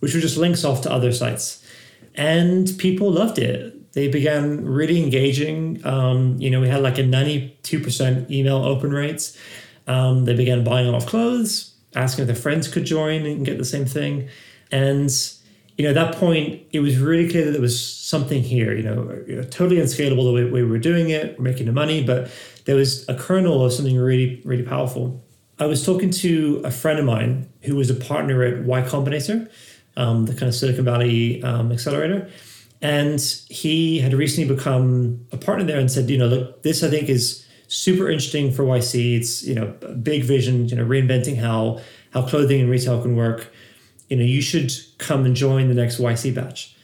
[0.00, 1.61] which were just links off to other sites.
[2.14, 3.92] And people loved it.
[3.92, 5.84] They began really engaging.
[5.86, 9.36] Um, you know, we had like a 92% email open rates.
[9.86, 13.44] Um, they began buying a lot of clothes, asking if their friends could join and
[13.44, 14.28] get the same thing.
[14.70, 15.10] And
[15.76, 18.74] you know, at that point, it was really clear that there was something here.
[18.74, 21.72] You know, you know totally unscalable the way we were doing it, we're making the
[21.72, 22.30] money, but
[22.64, 25.24] there was a kernel of something really, really powerful.
[25.58, 29.50] I was talking to a friend of mine who was a partner at Y Combinator,
[29.96, 32.28] um, the kind of Silicon Valley um, accelerator.
[32.80, 36.90] And he had recently become a partner there and said, you know, look, this I
[36.90, 39.18] think is super interesting for YC.
[39.18, 41.80] It's, you know, a big vision, you know, reinventing how
[42.12, 43.52] how clothing and retail can work.
[44.08, 46.76] You know, you should come and join the next YC batch.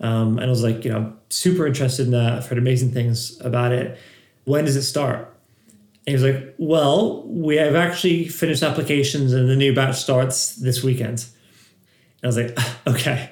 [0.00, 2.32] Um, and I was like, you know, super interested in that.
[2.32, 3.98] I've heard amazing things about it.
[4.44, 5.32] When does it start?
[6.06, 10.56] And he was like, well, we have actually finished applications and the new batch starts
[10.56, 11.26] this weekend.
[12.22, 12.56] I was like,
[12.86, 13.30] okay.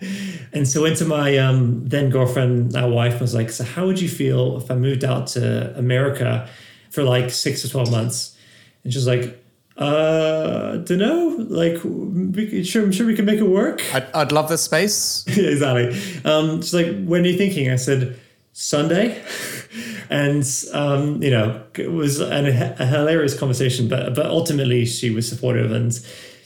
[0.53, 3.87] And so went to my um, then girlfriend, now wife, I was like, so how
[3.87, 6.49] would you feel if I moved out to America
[6.91, 8.37] for like six to 12 months?
[8.83, 9.43] And she was like,
[9.77, 11.37] uh, don't know.
[11.49, 13.83] Like, we, sure, I'm sure we can make it work.
[13.95, 15.25] I'd, I'd love this space.
[15.29, 15.97] exactly.
[16.25, 17.71] Um, she's like, when are you thinking?
[17.71, 18.19] I said,
[18.53, 19.23] Sunday.
[20.11, 25.29] and, um, you know, it was an, a hilarious conversation, but, but ultimately she was
[25.29, 25.71] supportive.
[25.71, 25.99] And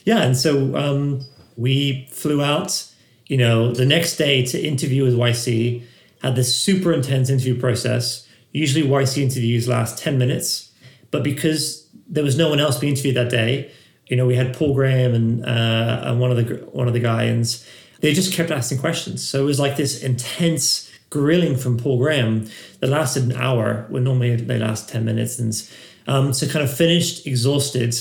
[0.05, 1.25] yeah, and so, um,
[1.55, 2.85] we flew out,
[3.27, 5.83] you know, the next day to interview with YC,
[6.21, 8.27] had this super intense interview process.
[8.51, 10.71] Usually YC interviews last 10 minutes,
[11.11, 13.71] but because there was no one else being interviewed that day,
[14.07, 16.99] you know, we had Paul Graham and, uh, and one of the one of the
[16.99, 17.67] guys,
[18.01, 19.27] they just kept asking questions.
[19.27, 22.47] So it was like this intense grilling from Paul Graham
[22.79, 25.39] that lasted an hour when normally they last 10 minutes.
[25.39, 25.69] And
[26.07, 27.95] um, so kind of finished, exhausted,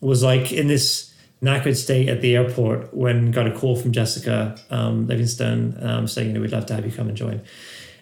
[0.00, 1.11] was like in this
[1.42, 6.28] knackered state at the airport when got a call from Jessica um, Livingston um, saying,
[6.28, 7.42] you know, we'd love to have you come and join.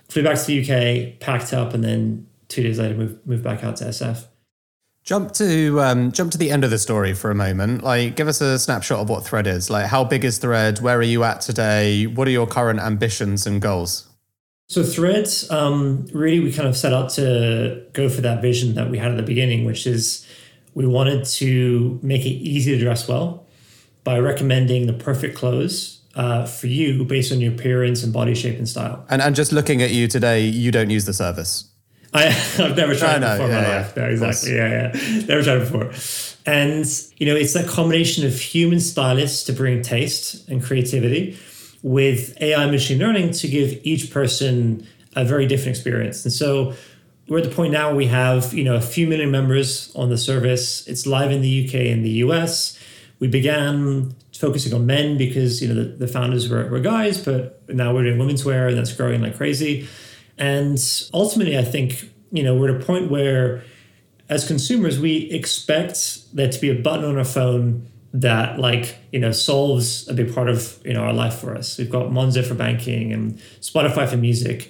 [0.08, 3.64] Flew back to the UK, packed up, and then two days later moved, moved back
[3.64, 4.26] out to SF.
[5.02, 7.82] Jump to um, jump to the end of the story for a moment.
[7.82, 9.70] Like, give us a snapshot of what Thread is.
[9.70, 10.80] Like, how big is Thread?
[10.80, 12.06] Where are you at today?
[12.06, 14.08] What are your current ambitions and goals?
[14.68, 18.90] So Thread, um, really, we kind of set out to go for that vision that
[18.90, 20.26] we had at the beginning, which is
[20.74, 23.46] we wanted to make it easy to dress well
[24.04, 28.58] by recommending the perfect clothes uh, for you based on your appearance and body shape
[28.58, 29.04] and style.
[29.08, 31.70] And, and just looking at you today, you don't use the service.
[32.12, 33.92] I, have never tried it before in my yeah, life.
[33.96, 34.56] Yeah, no, exactly.
[34.56, 35.26] Yeah, yeah.
[35.26, 35.92] Never tried it before.
[36.46, 36.84] And,
[37.18, 41.38] you know, it's that combination of human stylists to bring taste and creativity
[41.82, 46.24] with AI machine learning to give each person a very different experience.
[46.24, 46.74] And so
[47.30, 50.18] we're at the point now we have you know a few million members on the
[50.18, 50.86] service.
[50.86, 52.78] It's live in the UK and the US.
[53.20, 57.62] We began focusing on men because you know the, the founders were, were guys, but
[57.68, 59.88] now we're doing women's wear and that's growing like crazy.
[60.38, 60.78] And
[61.14, 63.62] ultimately, I think you know we're at a point where
[64.28, 69.20] as consumers we expect there to be a button on our phone that like you
[69.20, 71.78] know solves a big part of you know our life for us.
[71.78, 74.68] We've got Monzo for banking and Spotify for music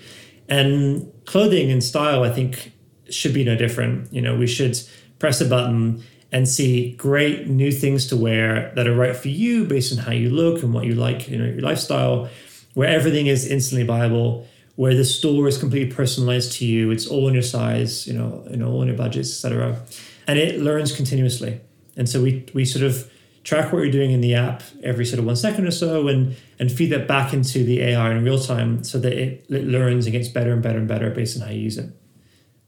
[0.50, 2.72] and clothing and style, I think,
[3.08, 4.12] should be no different.
[4.12, 4.78] You know, we should
[5.18, 9.64] press a button and see great new things to wear that are right for you
[9.64, 12.28] based on how you look and what you like, you know, your lifestyle,
[12.74, 16.90] where everything is instantly buyable, where the store is completely personalized to you.
[16.90, 19.80] It's all in your size, you know, you know, all in your budgets, etc.
[20.26, 21.60] And it learns continuously.
[21.96, 23.10] And so we we sort of
[23.42, 26.36] track what you're doing in the app every sort of one second or so and
[26.58, 30.06] and feed that back into the AI in real time so that it, it learns
[30.06, 31.90] and gets better and better and better based on how you use it.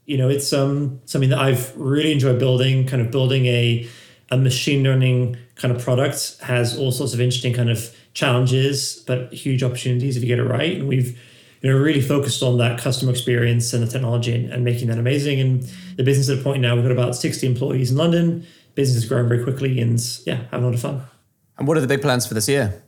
[0.05, 3.87] You know, it's um something that I've really enjoyed building, kind of building a
[4.31, 9.31] a machine learning kind of product has all sorts of interesting kind of challenges, but
[9.31, 10.77] huge opportunities if you get it right.
[10.77, 11.19] And we've
[11.61, 14.97] you know really focused on that customer experience and the technology and, and making that
[14.97, 15.39] amazing.
[15.39, 18.45] And the business at a point now, we've got about 60 employees in London
[18.75, 21.03] business is growing very quickly and yeah, having a lot of fun.
[21.57, 22.83] And what are the big plans for this year?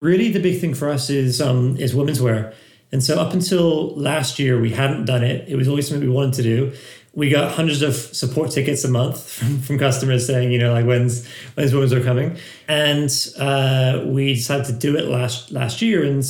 [0.00, 2.52] Really, the big thing for us is um, is women's wear.
[2.92, 5.48] And so up until last year, we hadn't done it.
[5.48, 6.72] It was always something we wanted to do.
[7.14, 10.86] We got hundreds of support tickets a month from, from customers saying, you know, like
[10.86, 16.04] when's when's women's wear coming, and uh, we decided to do it last last year,
[16.04, 16.24] and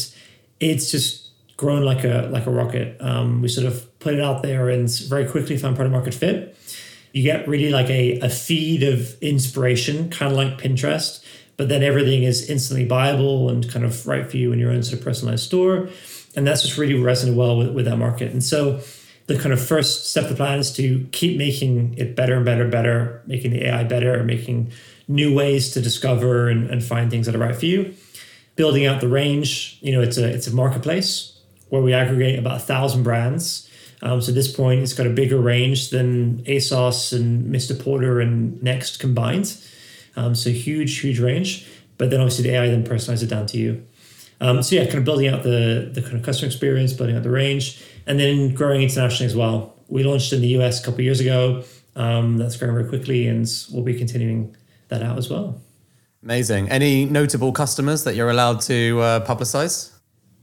[0.61, 2.97] it's just grown like a like a rocket.
[3.01, 6.56] Um, we sort of put it out there and very quickly found product market fit
[7.17, 11.25] you get really like a, a feed of inspiration, kind of like Pinterest,
[11.57, 14.83] but then everything is instantly buyable and kind of right for you in your own
[14.83, 15.89] sort of personalized store.
[16.37, 18.33] And that's just really resonated well with, with that market.
[18.33, 18.83] And so
[19.29, 22.45] the kind of first step of the plan is to keep making it better and
[22.45, 24.71] better and better, making the AI better, making
[25.09, 27.95] new ways to discover and, and find things that are right for you.
[28.57, 31.41] Building out the range, you know, it's a it's a marketplace
[31.71, 33.66] where we aggregate about a thousand brands.
[34.03, 37.79] Um, so at this point, it's got a bigger range than ASOS and Mr.
[37.79, 39.57] Porter and Next combined.
[40.17, 41.67] Um, so huge, huge range.
[41.99, 43.87] But then obviously the AI then personalizes it down to you.
[44.41, 47.23] Um, so yeah, kind of building out the the kind of customer experience, building out
[47.23, 49.75] the range, and then growing internationally as well.
[49.89, 51.65] We launched in the US a couple years ago.
[51.95, 54.55] Um, that's growing very quickly, and we'll be continuing
[54.89, 55.61] that out as well.
[56.23, 56.69] Amazing.
[56.69, 59.93] Any notable customers that you're allowed to uh, publicize?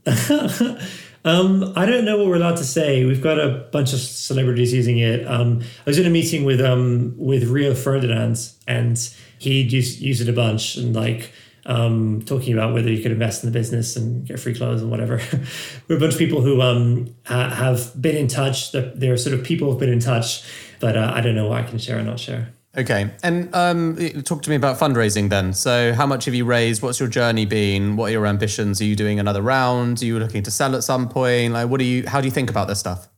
[1.24, 3.04] um, I don't know what we're allowed to say.
[3.04, 5.26] We've got a bunch of celebrities using it.
[5.26, 8.98] Um, I was in a meeting with um, with Rio Ferdinand, and
[9.38, 11.32] he used, used it a bunch, and like
[11.66, 14.90] um, talking about whether you could invest in the business and get free clothes and
[14.90, 15.20] whatever.
[15.88, 18.72] We're a bunch of people who um, ha- have been in touch.
[18.72, 20.44] They're sort of people who've been in touch,
[20.78, 22.52] but uh, I don't know what I can share or not share.
[22.76, 25.52] Okay, and um, talk to me about fundraising then.
[25.52, 26.82] So, how much have you raised?
[26.82, 27.96] What's your journey been?
[27.96, 28.80] What are your ambitions?
[28.80, 30.02] Are you doing another round?
[30.02, 31.52] Are you looking to sell at some point?
[31.52, 32.04] Like, what do you?
[32.08, 33.08] How do you think about this stuff?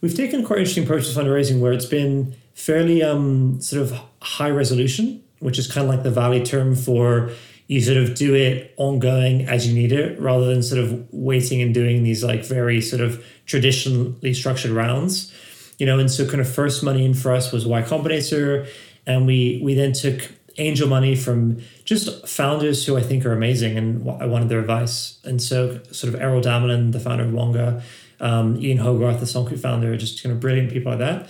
[0.00, 4.00] We've taken quite an interesting approach to fundraising, where it's been fairly um, sort of
[4.22, 7.30] high resolution, which is kind of like the Valley term for
[7.66, 11.60] you sort of do it ongoing as you need it rather than sort of waiting
[11.60, 15.32] and doing these like very sort of traditionally structured rounds
[15.78, 18.68] you know and so kind of first money in for us was y combinator
[19.06, 23.76] and we we then took angel money from just founders who i think are amazing
[23.76, 27.82] and i wanted their advice and so sort of errol damelin the founder of wonga
[28.20, 31.28] um, ian hogarth the songkick founder just kind of brilliant people like that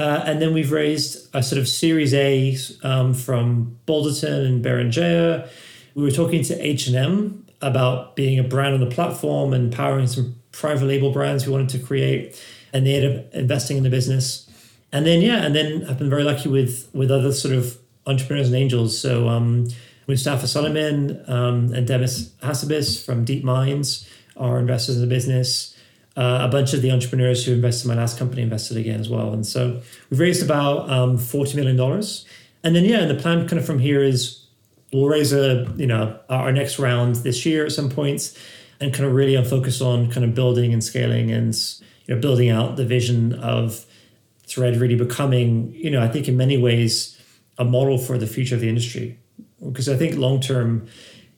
[0.00, 5.46] uh, and then we've raised a sort of Series A um, from Balderton and Berenjaya.
[5.94, 10.36] We were talking to H&M about being a brand on the platform and powering some
[10.52, 12.42] private label brands we wanted to create.
[12.72, 14.49] And they ended up investing in the business.
[14.92, 18.48] And then, yeah, and then I've been very lucky with with other sort of entrepreneurs
[18.48, 18.98] and angels.
[18.98, 19.68] So um,
[20.08, 25.76] Mustafa Suleyman um, and Demis Hassabis from Deep Minds are investors in the business
[26.16, 29.08] uh, a bunch of the entrepreneurs who invested in my last company invested again as
[29.08, 29.32] well.
[29.32, 29.80] And so
[30.10, 31.80] we've raised about um, $40 million.
[32.62, 34.44] And then, yeah, and the plan kind of from here is
[34.92, 38.36] we'll raise a, you know, our next round this year at some points
[38.80, 41.54] and kind of really focus on kind of building and scaling and,
[42.06, 43.86] you know, building out the vision of
[44.50, 47.16] Thread really becoming, you know, I think in many ways
[47.56, 49.18] a model for the future of the industry.
[49.64, 50.88] Because I think long term,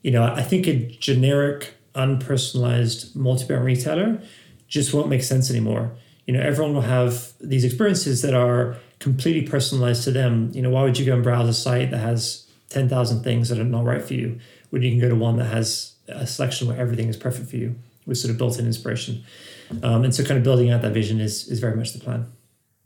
[0.03, 4.23] you know, I think a generic, unpersonalized multi-brand retailer
[4.67, 5.93] just won't make sense anymore.
[6.27, 10.51] You know, everyone will have these experiences that are completely personalized to them.
[10.55, 13.59] You know, why would you go and browse a site that has 10,000 things that
[13.59, 14.39] are not right for you
[14.71, 17.57] when you can go to one that has a selection where everything is perfect for
[17.57, 17.75] you
[18.07, 19.25] with sort of built-in inspiration.
[19.83, 22.33] Um, and so kind of building out that vision is is very much the plan.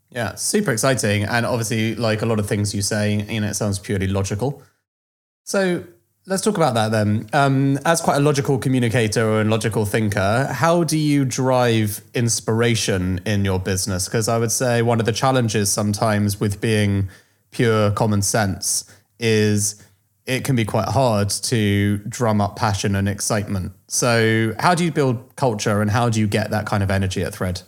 [0.09, 1.23] Yeah, super exciting.
[1.23, 4.63] And obviously, like a lot of things you say, you know, it sounds purely logical.
[5.43, 5.83] So
[6.29, 7.29] Let's talk about that then.
[7.31, 13.45] Um, as quite a logical communicator and logical thinker, how do you drive inspiration in
[13.45, 14.09] your business?
[14.09, 17.07] Because I would say one of the challenges sometimes with being
[17.51, 19.81] pure common sense is
[20.25, 23.71] it can be quite hard to drum up passion and excitement.
[23.87, 27.23] So, how do you build culture and how do you get that kind of energy
[27.23, 27.61] at Thread?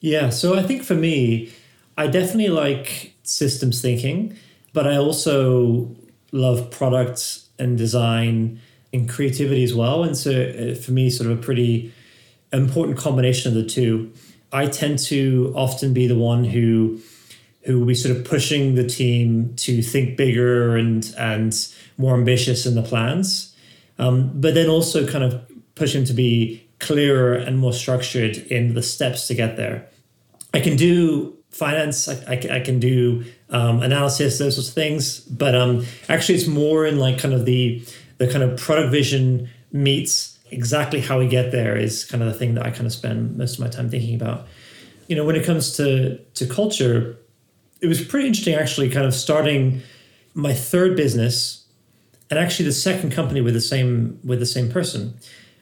[0.00, 1.52] Yeah, so I think for me,
[1.96, 4.36] I definitely like systems thinking,
[4.72, 5.94] but I also
[6.30, 8.60] love products and design
[8.92, 10.04] and creativity as well.
[10.04, 11.92] And so uh, for me, sort of a pretty
[12.52, 14.12] important combination of the two.
[14.52, 17.00] I tend to often be the one who
[17.64, 21.54] who will be sort of pushing the team to think bigger and and
[21.98, 23.54] more ambitious in the plans,
[23.98, 25.42] um, but then also kind of
[25.74, 29.88] push them to be clearer and more structured in the steps to get there.
[30.54, 32.08] I can do finance.
[32.08, 35.20] I, I, I can do um, analysis, those sorts of things.
[35.20, 37.84] But um, actually, it's more in like kind of the
[38.18, 42.38] the kind of product vision meets exactly how we get there is kind of the
[42.38, 44.46] thing that I kind of spend most of my time thinking about.
[45.06, 47.16] You know, when it comes to to culture,
[47.80, 49.82] it was pretty interesting actually, kind of starting
[50.34, 51.64] my third business
[52.30, 55.14] and actually the second company with the same with the same person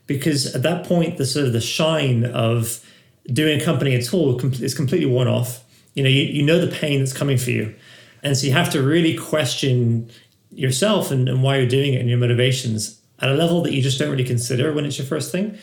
[0.07, 2.85] because at that point the sort of the shine of
[3.33, 5.65] doing a company at all is completely worn off.
[5.95, 7.75] You know you, you know the pain that's coming for you.
[8.23, 10.11] And so you have to really question
[10.51, 13.83] yourself and, and why you're doing it and your motivations at a level that you
[13.83, 15.59] just don't really consider when it's your first thing.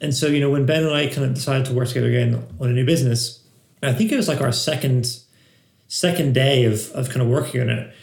[0.00, 2.46] And so you know when ben and i kind of decided to work together again
[2.60, 3.40] on a new business
[3.82, 5.18] i think it was like our second
[5.88, 7.94] second day of, of kind of working on it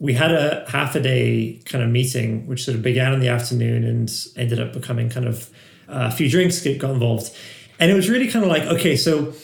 [0.00, 3.28] we had a half a day kind of meeting which sort of began in the
[3.28, 5.50] afternoon and ended up becoming kind of
[5.88, 7.30] uh, a few drinks get, got involved.
[7.78, 9.34] And it was really kind of like, okay, so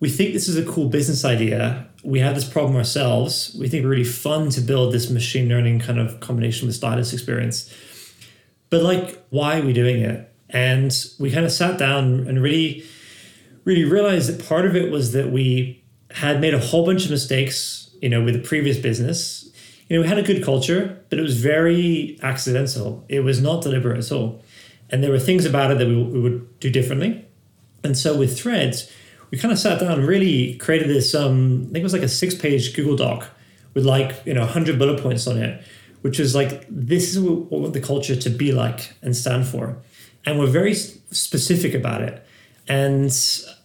[0.00, 1.86] we think this is a cool business idea.
[2.02, 3.54] We have this problem ourselves.
[3.58, 7.72] We think really fun to build this machine learning kind of combination with stylus experience.
[8.70, 10.32] But like, why are we doing it?
[10.48, 12.84] And we kind of sat down and really,
[13.64, 17.10] really realized that part of it was that we had made a whole bunch of
[17.10, 19.49] mistakes, you know, with the previous business.
[19.90, 23.04] You know, we had a good culture, but it was very accidental.
[23.08, 24.40] It was not deliberate at all.
[24.88, 27.26] And there were things about it that we, we would do differently.
[27.82, 28.88] And so with threads,
[29.32, 32.02] we kind of sat down and really created this, um, I think it was like
[32.02, 33.30] a six page Google Doc
[33.74, 35.60] with like, you know, 100 bullet points on it,
[36.02, 39.48] which was like, this is what we want the culture to be like and stand
[39.48, 39.76] for.
[40.24, 42.24] And we're very specific about it.
[42.68, 43.06] And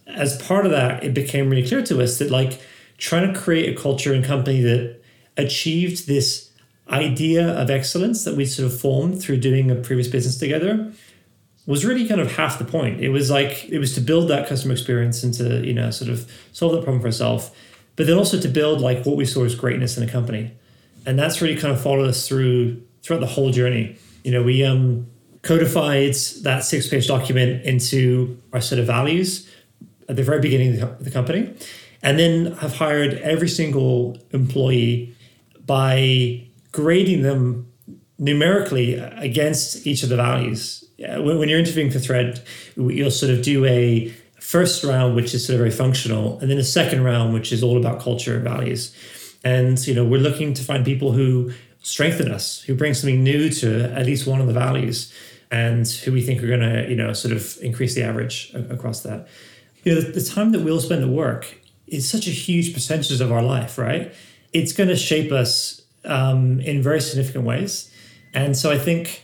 [0.07, 2.59] as part of that, it became really clear to us that like
[2.97, 5.01] trying to create a culture and company that
[5.38, 6.52] achieved this
[6.90, 10.92] idea of excellence that we sort of formed through doing a previous business together
[11.66, 13.02] was really kind of half the point.
[13.02, 16.12] It was like it was to build that customer experience and to you know sort
[16.12, 17.52] of solve that problem for ourselves,
[17.96, 20.52] but then also to build like what we saw as greatness in a company,
[21.06, 23.98] and that's really kind of followed us through throughout the whole journey.
[24.24, 25.08] You know, we um,
[25.42, 26.14] codified
[26.44, 29.50] that six page document into our set of values
[30.08, 31.52] at the very beginning of the company,
[32.04, 35.14] and then have hired every single employee
[35.66, 37.72] by grading them
[38.18, 42.41] numerically against each of the values when, when you're interviewing for Thread,
[42.76, 44.09] you'll sort of do a
[44.39, 47.63] first round, which is sort of very functional, and then a second round, which is
[47.63, 48.95] all about culture and values.
[49.43, 51.51] And you know, we're looking to find people who
[51.82, 55.13] strengthen us, who bring something new to at least one of the values,
[55.51, 59.01] and who we think are going to, you know, sort of increase the average across
[59.01, 59.28] that.
[59.84, 63.22] You know, the, the time that we'll spend at work is such a huge percentage
[63.22, 64.13] of our life, right?
[64.58, 67.91] It's going to shape us um, in very significant ways,
[68.34, 69.24] and so I think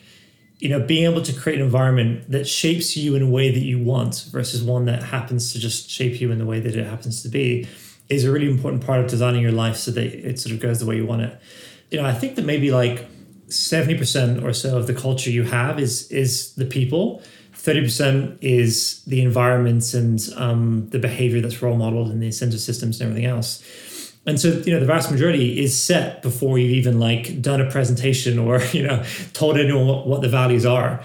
[0.61, 3.61] you know, being able to create an environment that shapes you in a way that
[3.61, 6.85] you want versus one that happens to just shape you in the way that it
[6.85, 7.67] happens to be
[8.09, 10.79] is a really important part of designing your life so that it sort of goes
[10.79, 11.41] the way you want it.
[11.89, 13.09] You know, I think that maybe like
[13.47, 17.23] 70% or so of the culture you have is is the people.
[17.53, 23.01] 30% is the environment and um, the behavior that's role modeled and the incentive systems
[23.01, 23.63] and everything else
[24.25, 27.69] and so you know the vast majority is set before you've even like done a
[27.69, 29.03] presentation or you know
[29.33, 31.01] told anyone what, what the values are.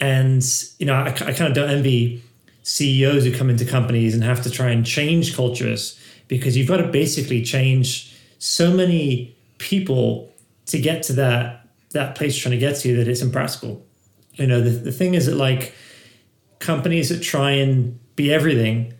[0.00, 0.42] And
[0.78, 2.22] you know I, I kind of don't envy
[2.62, 5.98] ceos who come into companies and have to try and change cultures
[6.28, 10.32] because you've got to basically change so many people
[10.66, 13.84] to get to that that place you're trying to get to that it's impractical.
[14.34, 15.74] You know the, the thing is that like
[16.60, 18.94] companies that try and be everything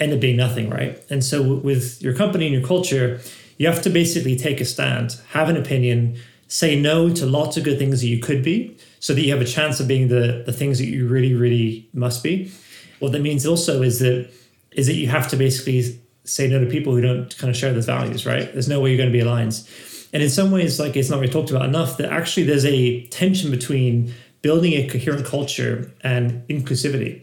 [0.00, 1.00] end up being nothing, right?
[1.10, 3.20] And so with your company and your culture,
[3.58, 7.62] you have to basically take a stand, have an opinion, say no to lots of
[7.62, 10.42] good things that you could be, so that you have a chance of being the
[10.46, 12.50] the things that you really, really must be.
[12.98, 14.30] What that means also is that
[14.72, 17.72] is that you have to basically say no to people who don't kind of share
[17.72, 18.52] those values, right?
[18.52, 19.60] There's no way you're going to be aligned.
[20.12, 23.04] And in some ways, like it's not really talked about enough, that actually there's a
[23.06, 27.22] tension between building a coherent culture and inclusivity.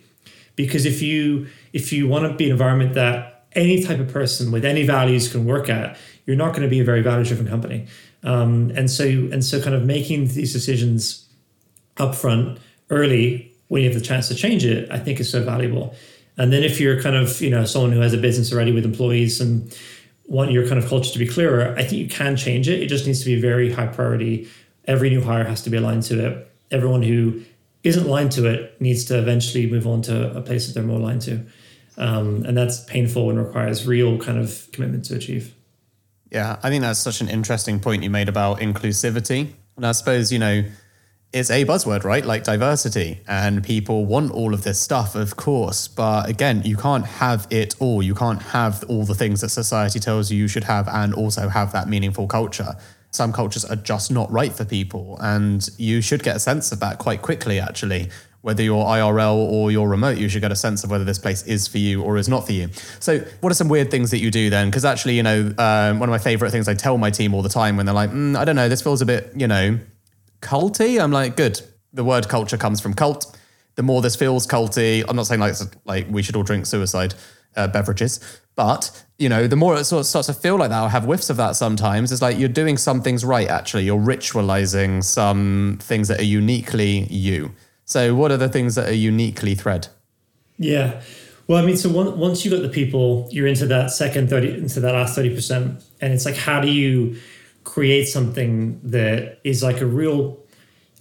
[0.58, 4.52] Because if you if you want to be an environment that any type of person
[4.52, 7.48] with any values can work at, you're not going to be a very value driven
[7.48, 7.88] company.
[8.24, 11.30] Um, and so and so kind of making these decisions
[11.96, 12.58] upfront
[12.90, 15.96] early when you have the chance to change it, I think is so valuable.
[16.38, 18.86] And then if you're kind of, you know, someone who has a business already with
[18.86, 19.76] employees and
[20.28, 22.82] want your kind of culture to be clearer, I think you can change it.
[22.82, 24.48] It just needs to be very high priority.
[24.86, 26.52] Every new hire has to be aligned to it.
[26.72, 27.44] Everyone who
[27.84, 31.00] isn't aligned to it needs to eventually move on to a place that they're more
[31.00, 31.46] aligned to.
[31.98, 35.56] Um, and that's painful and requires real kind of commitment to achieve.
[36.32, 39.54] Yeah, I think that's such an interesting point you made about inclusivity.
[39.76, 40.64] And I suppose, you know,
[41.34, 42.26] it's a buzzword, right?
[42.26, 43.22] Like diversity.
[43.28, 45.88] And people want all of this stuff, of course.
[45.88, 48.02] But again, you can't have it all.
[48.02, 51.50] You can't have all the things that society tells you you should have and also
[51.50, 52.76] have that meaningful culture.
[53.18, 55.18] Some cultures are just not right for people.
[55.20, 58.10] And you should get a sense of that quite quickly, actually
[58.48, 61.46] whether you're IRL or you're remote, you should get a sense of whether this place
[61.48, 62.70] is for you or is not for you.
[63.02, 64.70] So, what are some weird things that you do then?
[64.70, 67.42] Because actually, you know, um, one of my favorite things I tell my team all
[67.42, 69.80] the time when they're like, mm, I don't know, this feels a bit, you know,
[70.40, 70.98] culty.
[70.98, 71.60] I'm like, good.
[71.92, 73.38] The word culture comes from cult.
[73.76, 77.16] The more this feels culty, I'm not saying like like we should all drink suicide
[77.58, 78.20] uh, beverages,
[78.56, 81.04] but you know, the more it sort of starts to feel like that, or have
[81.04, 83.48] whiffs of that sometimes, it's like you're doing some things right.
[83.48, 87.52] Actually, you're ritualizing some things that are uniquely you.
[87.86, 89.88] So, what are the things that are uniquely thread?
[90.58, 91.02] Yeah.
[91.48, 94.58] Well, I mean, so one, once you got the people, you're into that second 30,
[94.58, 95.82] into that last 30%.
[96.02, 97.16] And it's like, how do you
[97.64, 100.38] create something that is like a real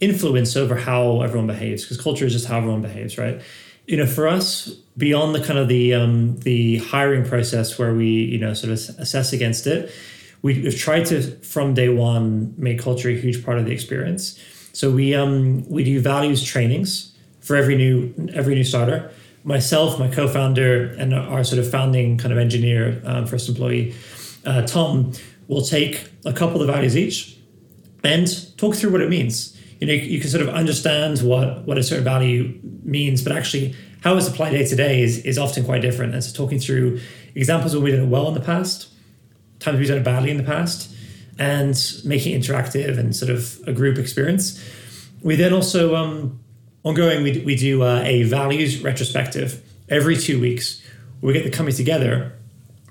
[0.00, 1.82] influence over how everyone behaves?
[1.82, 3.42] Because culture is just how everyone behaves, right?
[3.86, 8.06] You know, for us, beyond the kind of the um, the hiring process where we
[8.06, 9.92] you know sort of assess against it,
[10.42, 14.40] we, have tried to from day one make culture a huge part of the experience.
[14.72, 19.10] So we um, we do values trainings for every new every new starter.
[19.44, 23.94] Myself, my co-founder, and our sort of founding kind of engineer, um, first employee,
[24.44, 25.12] uh, Tom,
[25.46, 27.38] will take a couple of values each
[28.02, 31.78] and talk through what it means you know you can sort of understand what what
[31.78, 35.64] a certain value means but actually how it's applied day to day is, is often
[35.64, 36.14] quite different.
[36.14, 37.00] And so talking through
[37.34, 38.88] examples where we did it well in the past
[39.58, 40.94] times we've done it badly in the past
[41.38, 44.62] and making it interactive and sort of a group experience.
[45.22, 46.38] We then also um,
[46.84, 49.62] ongoing we, we do uh, a values retrospective.
[49.88, 50.82] Every two weeks
[51.20, 52.32] we get the company together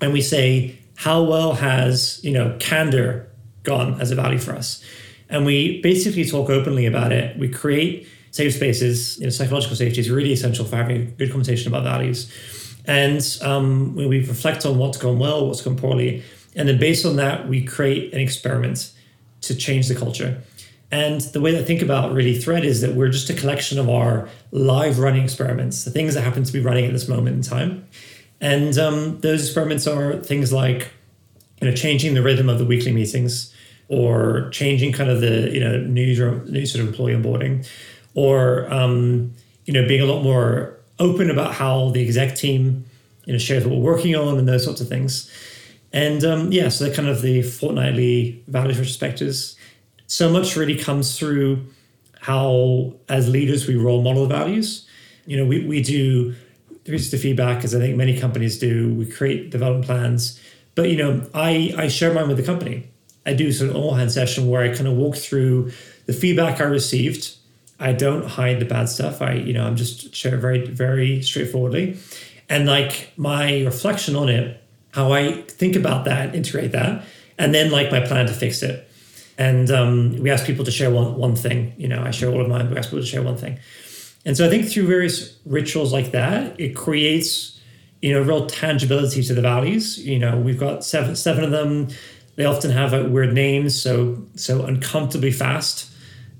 [0.01, 3.31] and we say how well has you know candor
[3.63, 4.83] gone as a value for us
[5.30, 7.38] and we basically talk openly about it.
[7.38, 9.17] We create safe spaces.
[9.17, 12.32] You know, psychological safety is really essential for having a good conversation about values.
[12.86, 16.23] And um, when we reflect on what's gone well, what's gone poorly,
[16.55, 18.91] and then based on that, we create an experiment
[19.41, 20.41] to change the culture.
[20.91, 23.80] And the way that I think about really Thread is that we're just a collection
[23.80, 27.36] of our live running experiments, the things that happen to be running at this moment
[27.36, 27.88] in time.
[28.39, 30.91] And um, those experiments are things like,
[31.61, 33.53] you know, changing the rhythm of the weekly meetings,
[33.88, 36.15] or changing kind of the you know new,
[36.45, 37.67] new sort of employee onboarding,
[38.13, 39.33] or um,
[39.65, 42.86] you know being a lot more open about how the exec team
[43.25, 45.31] you know shares what we're working on and those sorts of things.
[45.91, 49.55] And um, yeah, so they're kind of the fortnightly values retrospectives.
[50.07, 51.65] So much really comes through
[52.19, 54.88] how, as leaders, we role model the values.
[55.25, 56.36] You know, we, we do
[56.83, 58.93] the feedback, as I think many companies do.
[58.93, 60.39] We create development plans,
[60.75, 62.88] but you know, I I share mine with the company.
[63.26, 65.71] I do sort of all hand session where I kind of walk through
[66.05, 67.36] the feedback I received.
[67.80, 69.21] I don't hide the bad stuff.
[69.21, 71.97] I, you know, I'm just share very, very straightforwardly.
[72.47, 74.61] And like my reflection on it,
[74.91, 77.03] how I think about that, integrate that,
[77.38, 78.89] and then like my plan to fix it.
[79.38, 81.73] And um, we ask people to share one one thing.
[81.78, 83.59] You know, I share all of mine, we ask people to share one thing.
[84.26, 87.59] And so I think through various rituals like that, it creates,
[88.01, 89.99] you know, real tangibility to the values.
[89.99, 91.89] You know, we've got seven seven of them
[92.36, 93.79] they often have a weird names.
[93.79, 95.91] So so uncomfortably fast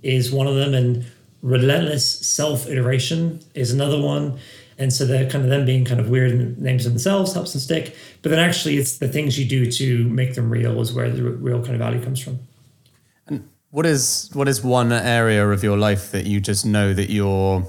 [0.04, 1.06] is one of them, and
[1.42, 4.40] relentless self iteration is another one.
[4.78, 7.96] And so they're kind of them being kind of weird names themselves helps them stick.
[8.22, 11.24] But then actually, it's the things you do to make them real is where the
[11.24, 12.40] real kind of value comes from.
[13.28, 17.10] And what is what is one area of your life that you just know that
[17.10, 17.62] you're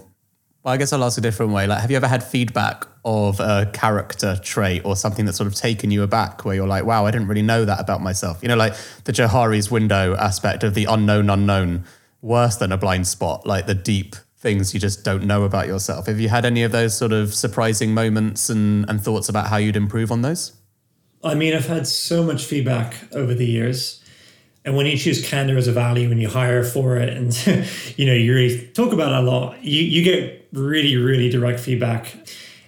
[0.66, 1.68] well, I guess I'll ask a different way.
[1.68, 5.54] Like, have you ever had feedback of a character trait or something that's sort of
[5.54, 8.42] taken you aback where you're like, wow, I didn't really know that about myself?
[8.42, 11.84] You know, like the Johari's window aspect of the unknown unknown,
[12.20, 16.06] worse than a blind spot, like the deep things you just don't know about yourself.
[16.06, 19.56] Have you had any of those sort of surprising moments and, and thoughts about how
[19.56, 20.52] you'd improve on those?
[21.22, 24.02] I mean, I've had so much feedback over the years.
[24.64, 27.32] And when you choose candor as a value and you hire for it and
[27.96, 31.60] you know you really talk about it a lot, you, you get really, really direct
[31.60, 32.12] feedback.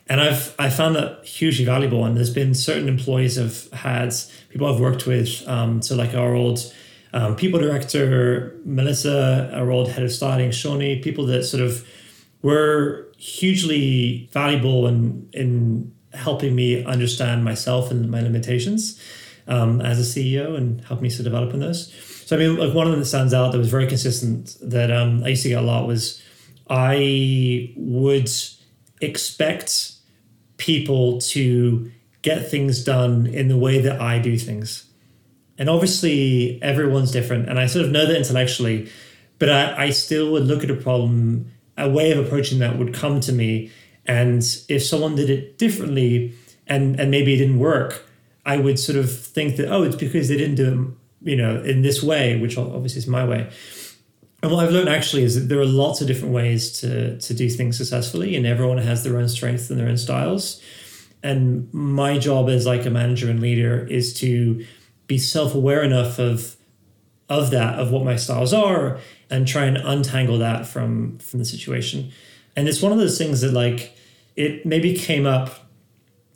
[0.09, 2.05] And I've I found that hugely valuable.
[2.05, 4.15] And there's been certain employees I've had
[4.49, 5.47] people I've worked with.
[5.47, 6.73] Um, so like our old
[7.13, 11.87] um, people director Melissa, our old head of styling Shawnee, people that sort of
[12.43, 19.01] were hugely valuable in in helping me understand myself and my limitations
[19.47, 21.93] um, as a CEO and help me to develop in those.
[22.27, 24.91] So I mean, like one of them that stands out that was very consistent that
[24.91, 26.23] um, I used to get a lot was
[26.69, 28.31] I would
[29.01, 29.93] expect
[30.59, 31.91] people to
[32.23, 34.85] get things done in the way that I do things.
[35.57, 37.49] And obviously, everyone's different.
[37.49, 38.91] And I sort of know that intellectually,
[39.39, 42.93] but I, I still would look at a problem, a way of approaching that would
[42.93, 43.73] come to me.
[44.07, 46.35] And if someone did it differently
[46.67, 48.05] and, and maybe it didn't work,
[48.45, 51.61] I would sort of think that, oh, it's because they didn't do it, you know,
[51.63, 53.51] in this way, which obviously is my way.
[54.43, 57.35] And what I've learned actually is that there are lots of different ways to, to
[57.35, 60.63] do things successfully, and everyone has their own strengths and their own styles.
[61.23, 64.65] And my job as like a manager and leader is to
[65.09, 66.55] be self-aware enough of
[67.29, 71.45] of that, of what my styles are, and try and untangle that from from the
[71.45, 72.11] situation.
[72.55, 73.97] And it's one of those things that like
[74.37, 75.67] it maybe came up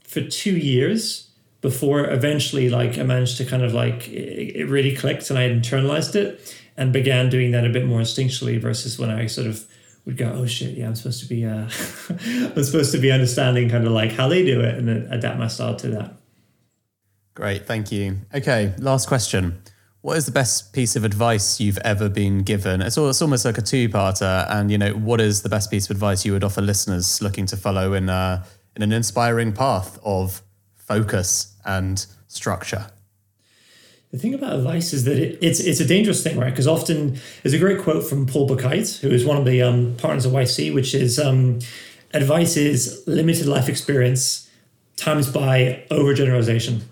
[0.03, 1.29] for two years
[1.61, 5.49] before eventually like I managed to kind of like it, it really clicked and I
[5.49, 9.67] internalized it and began doing that a bit more instinctually versus when I sort of
[10.05, 11.63] would go, oh shit, yeah, I'm supposed to be, uh,
[12.09, 15.49] I'm supposed to be understanding kind of like how they do it and adapt my
[15.49, 16.15] style to that.
[17.35, 18.19] Great, thank you.
[18.35, 19.63] Okay, last question.
[20.03, 22.83] What is the best piece of advice you've ever been given?
[22.83, 24.47] It's, all, it's almost like a two-parter.
[24.51, 27.47] And, you know, what is the best piece of advice you would offer listeners looking
[27.47, 28.45] to follow in, uh,
[28.75, 30.43] in an inspiring path of
[30.75, 32.89] focus and structure?
[34.13, 36.51] The thing about advice is that it, it's it's a dangerous thing, right?
[36.51, 39.97] Because often there's a great quote from Paul Buchheit, who is one of the um,
[39.97, 41.61] partners of YC, which is um,
[42.13, 44.51] advice is limited life experience
[44.97, 46.83] times by overgeneralization.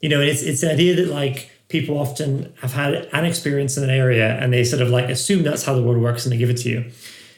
[0.00, 3.84] You know, it's it's the idea that like people often have had an experience in
[3.84, 6.38] an area and they sort of like assume that's how the world works and they
[6.38, 6.90] give it to you.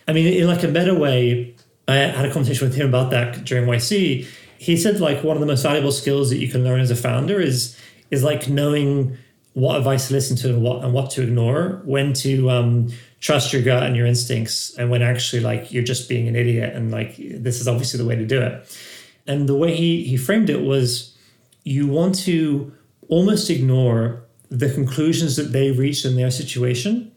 [0.06, 1.54] I mean, in like a meta way,
[1.88, 4.26] I had a conversation with him about that during YC.
[4.58, 6.96] He said like one of the most valuable skills that you can learn as a
[6.96, 7.76] founder is
[8.10, 9.16] is like knowing
[9.52, 12.88] what advice to listen to and what and what to ignore, when to um,
[13.20, 16.74] trust your gut and your instincts, and when actually like you're just being an idiot
[16.74, 18.78] and like this is obviously the way to do it.
[19.26, 21.16] And the way he he framed it was
[21.64, 22.72] you want to
[23.08, 27.12] almost ignore the conclusions that they reached in their situation,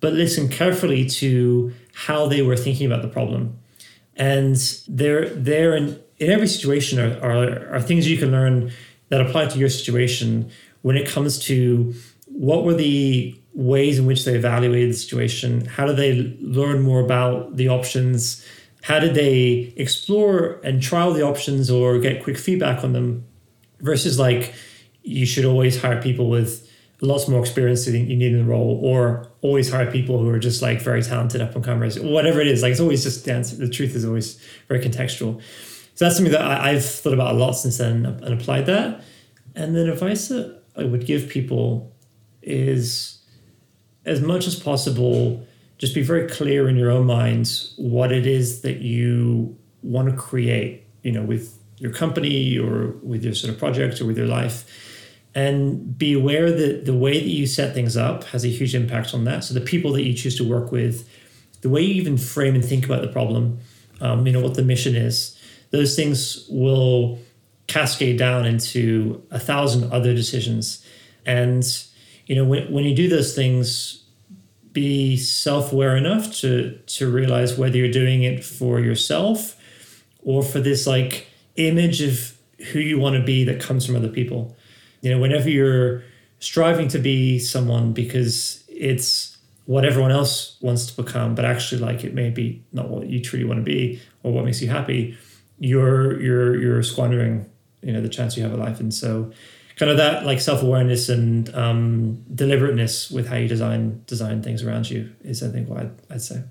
[0.00, 3.58] but listen carefully to how they were thinking about the problem.
[4.16, 4.56] And
[4.88, 8.70] there, there in, in every situation are, are, are things you can learn
[9.08, 10.50] that apply to your situation
[10.82, 11.94] when it comes to
[12.26, 17.00] what were the ways in which they evaluated the situation, how did they learn more
[17.00, 18.44] about the options,
[18.82, 23.24] how did they explore and trial the options or get quick feedback on them?
[23.80, 24.54] Versus like
[25.02, 28.80] you should always hire people with lots more experience than you need in the role
[28.82, 32.46] or always hire people who are just like very talented up on cameras whatever it
[32.46, 32.62] is.
[32.62, 35.42] Like it's always just dance the truth is always very contextual
[35.96, 39.02] so that's something that I, have thought about a lot since then and applied that
[39.54, 41.92] and then advice that i would give people
[42.42, 43.18] is
[44.04, 45.44] as much as possible
[45.78, 50.16] just be very clear in your own minds what it is that you want to
[50.16, 54.26] create you know with your company or with your sort of project or with your
[54.26, 54.64] life
[55.36, 59.12] and be aware that the way that you set things up has a huge impact
[59.12, 59.44] on that.
[59.44, 61.06] So the people that you choose to work with,
[61.60, 63.58] the way you even frame and think about the problem,
[64.00, 65.35] um, you know what the mission is,
[65.70, 67.18] those things will
[67.66, 70.84] cascade down into a thousand other decisions.
[71.24, 71.64] And
[72.26, 74.04] you know when, when you do those things,
[74.76, 79.56] be self-aware enough to to realize whether you're doing it for yourself
[80.22, 82.36] or for this like image of
[82.72, 84.54] who you want to be that comes from other people
[85.00, 86.02] you know whenever you're
[86.40, 92.04] striving to be someone because it's what everyone else wants to become but actually like
[92.04, 95.16] it may be not what you truly want to be or what makes you happy
[95.58, 97.48] you're you're you're squandering
[97.82, 99.30] you know the chance you have a life and so
[99.76, 104.90] kind of that like self-awareness and um, deliberateness with how you design design things around
[104.90, 106.42] you is i think what I'd, I'd say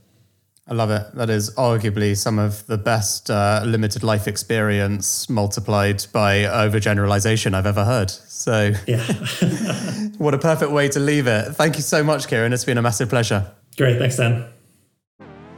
[0.68, 1.14] I love it.
[1.14, 7.68] That is arguably some of the best uh, limited life experience multiplied by overgeneralization I've
[7.68, 8.10] ever heard.
[8.10, 9.04] So, yeah.
[10.18, 11.52] what a perfect way to leave it.
[11.52, 12.52] Thank you so much, Kieran.
[12.52, 13.52] It's been a massive pleasure.
[13.78, 14.00] Great.
[14.00, 14.55] Thanks, Dan.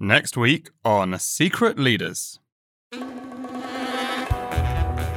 [0.00, 2.38] Next week on Secret Leaders.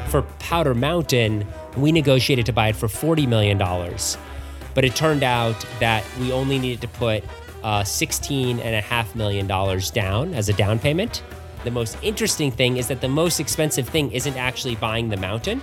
[0.08, 1.46] For Powder Mountain,
[1.78, 3.60] we negotiated to buy it for $40 million.
[3.60, 7.24] But it turned out that we only needed to put
[7.62, 11.22] uh, $16.5 million down as a down payment.
[11.64, 15.62] The most interesting thing is that the most expensive thing isn't actually buying the mountain.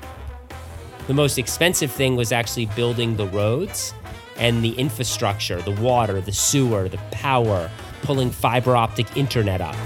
[1.08, 3.94] The most expensive thing was actually building the roads
[4.36, 7.68] and the infrastructure, the water, the sewer, the power,
[8.02, 9.76] pulling fiber optic internet up.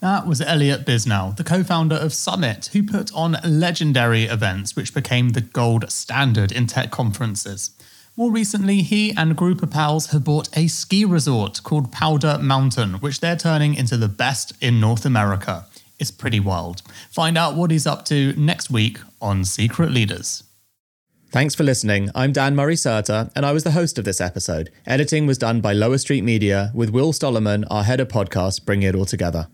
[0.00, 4.92] That was Elliott Bisnow, the co founder of Summit, who put on legendary events which
[4.92, 7.70] became the gold standard in tech conferences.
[8.16, 12.38] More recently, he and a group of pals have bought a ski resort called Powder
[12.38, 15.66] Mountain, which they're turning into the best in North America.
[15.98, 16.82] It's pretty wild.
[17.10, 20.43] Find out what he's up to next week on Secret Leaders.
[21.34, 22.10] Thanks for listening.
[22.14, 24.70] I'm Dan Murray Serter, and I was the host of this episode.
[24.86, 28.88] Editing was done by Lower Street Media, with Will Stollerman, our head of podcast, bringing
[28.88, 29.48] it all together.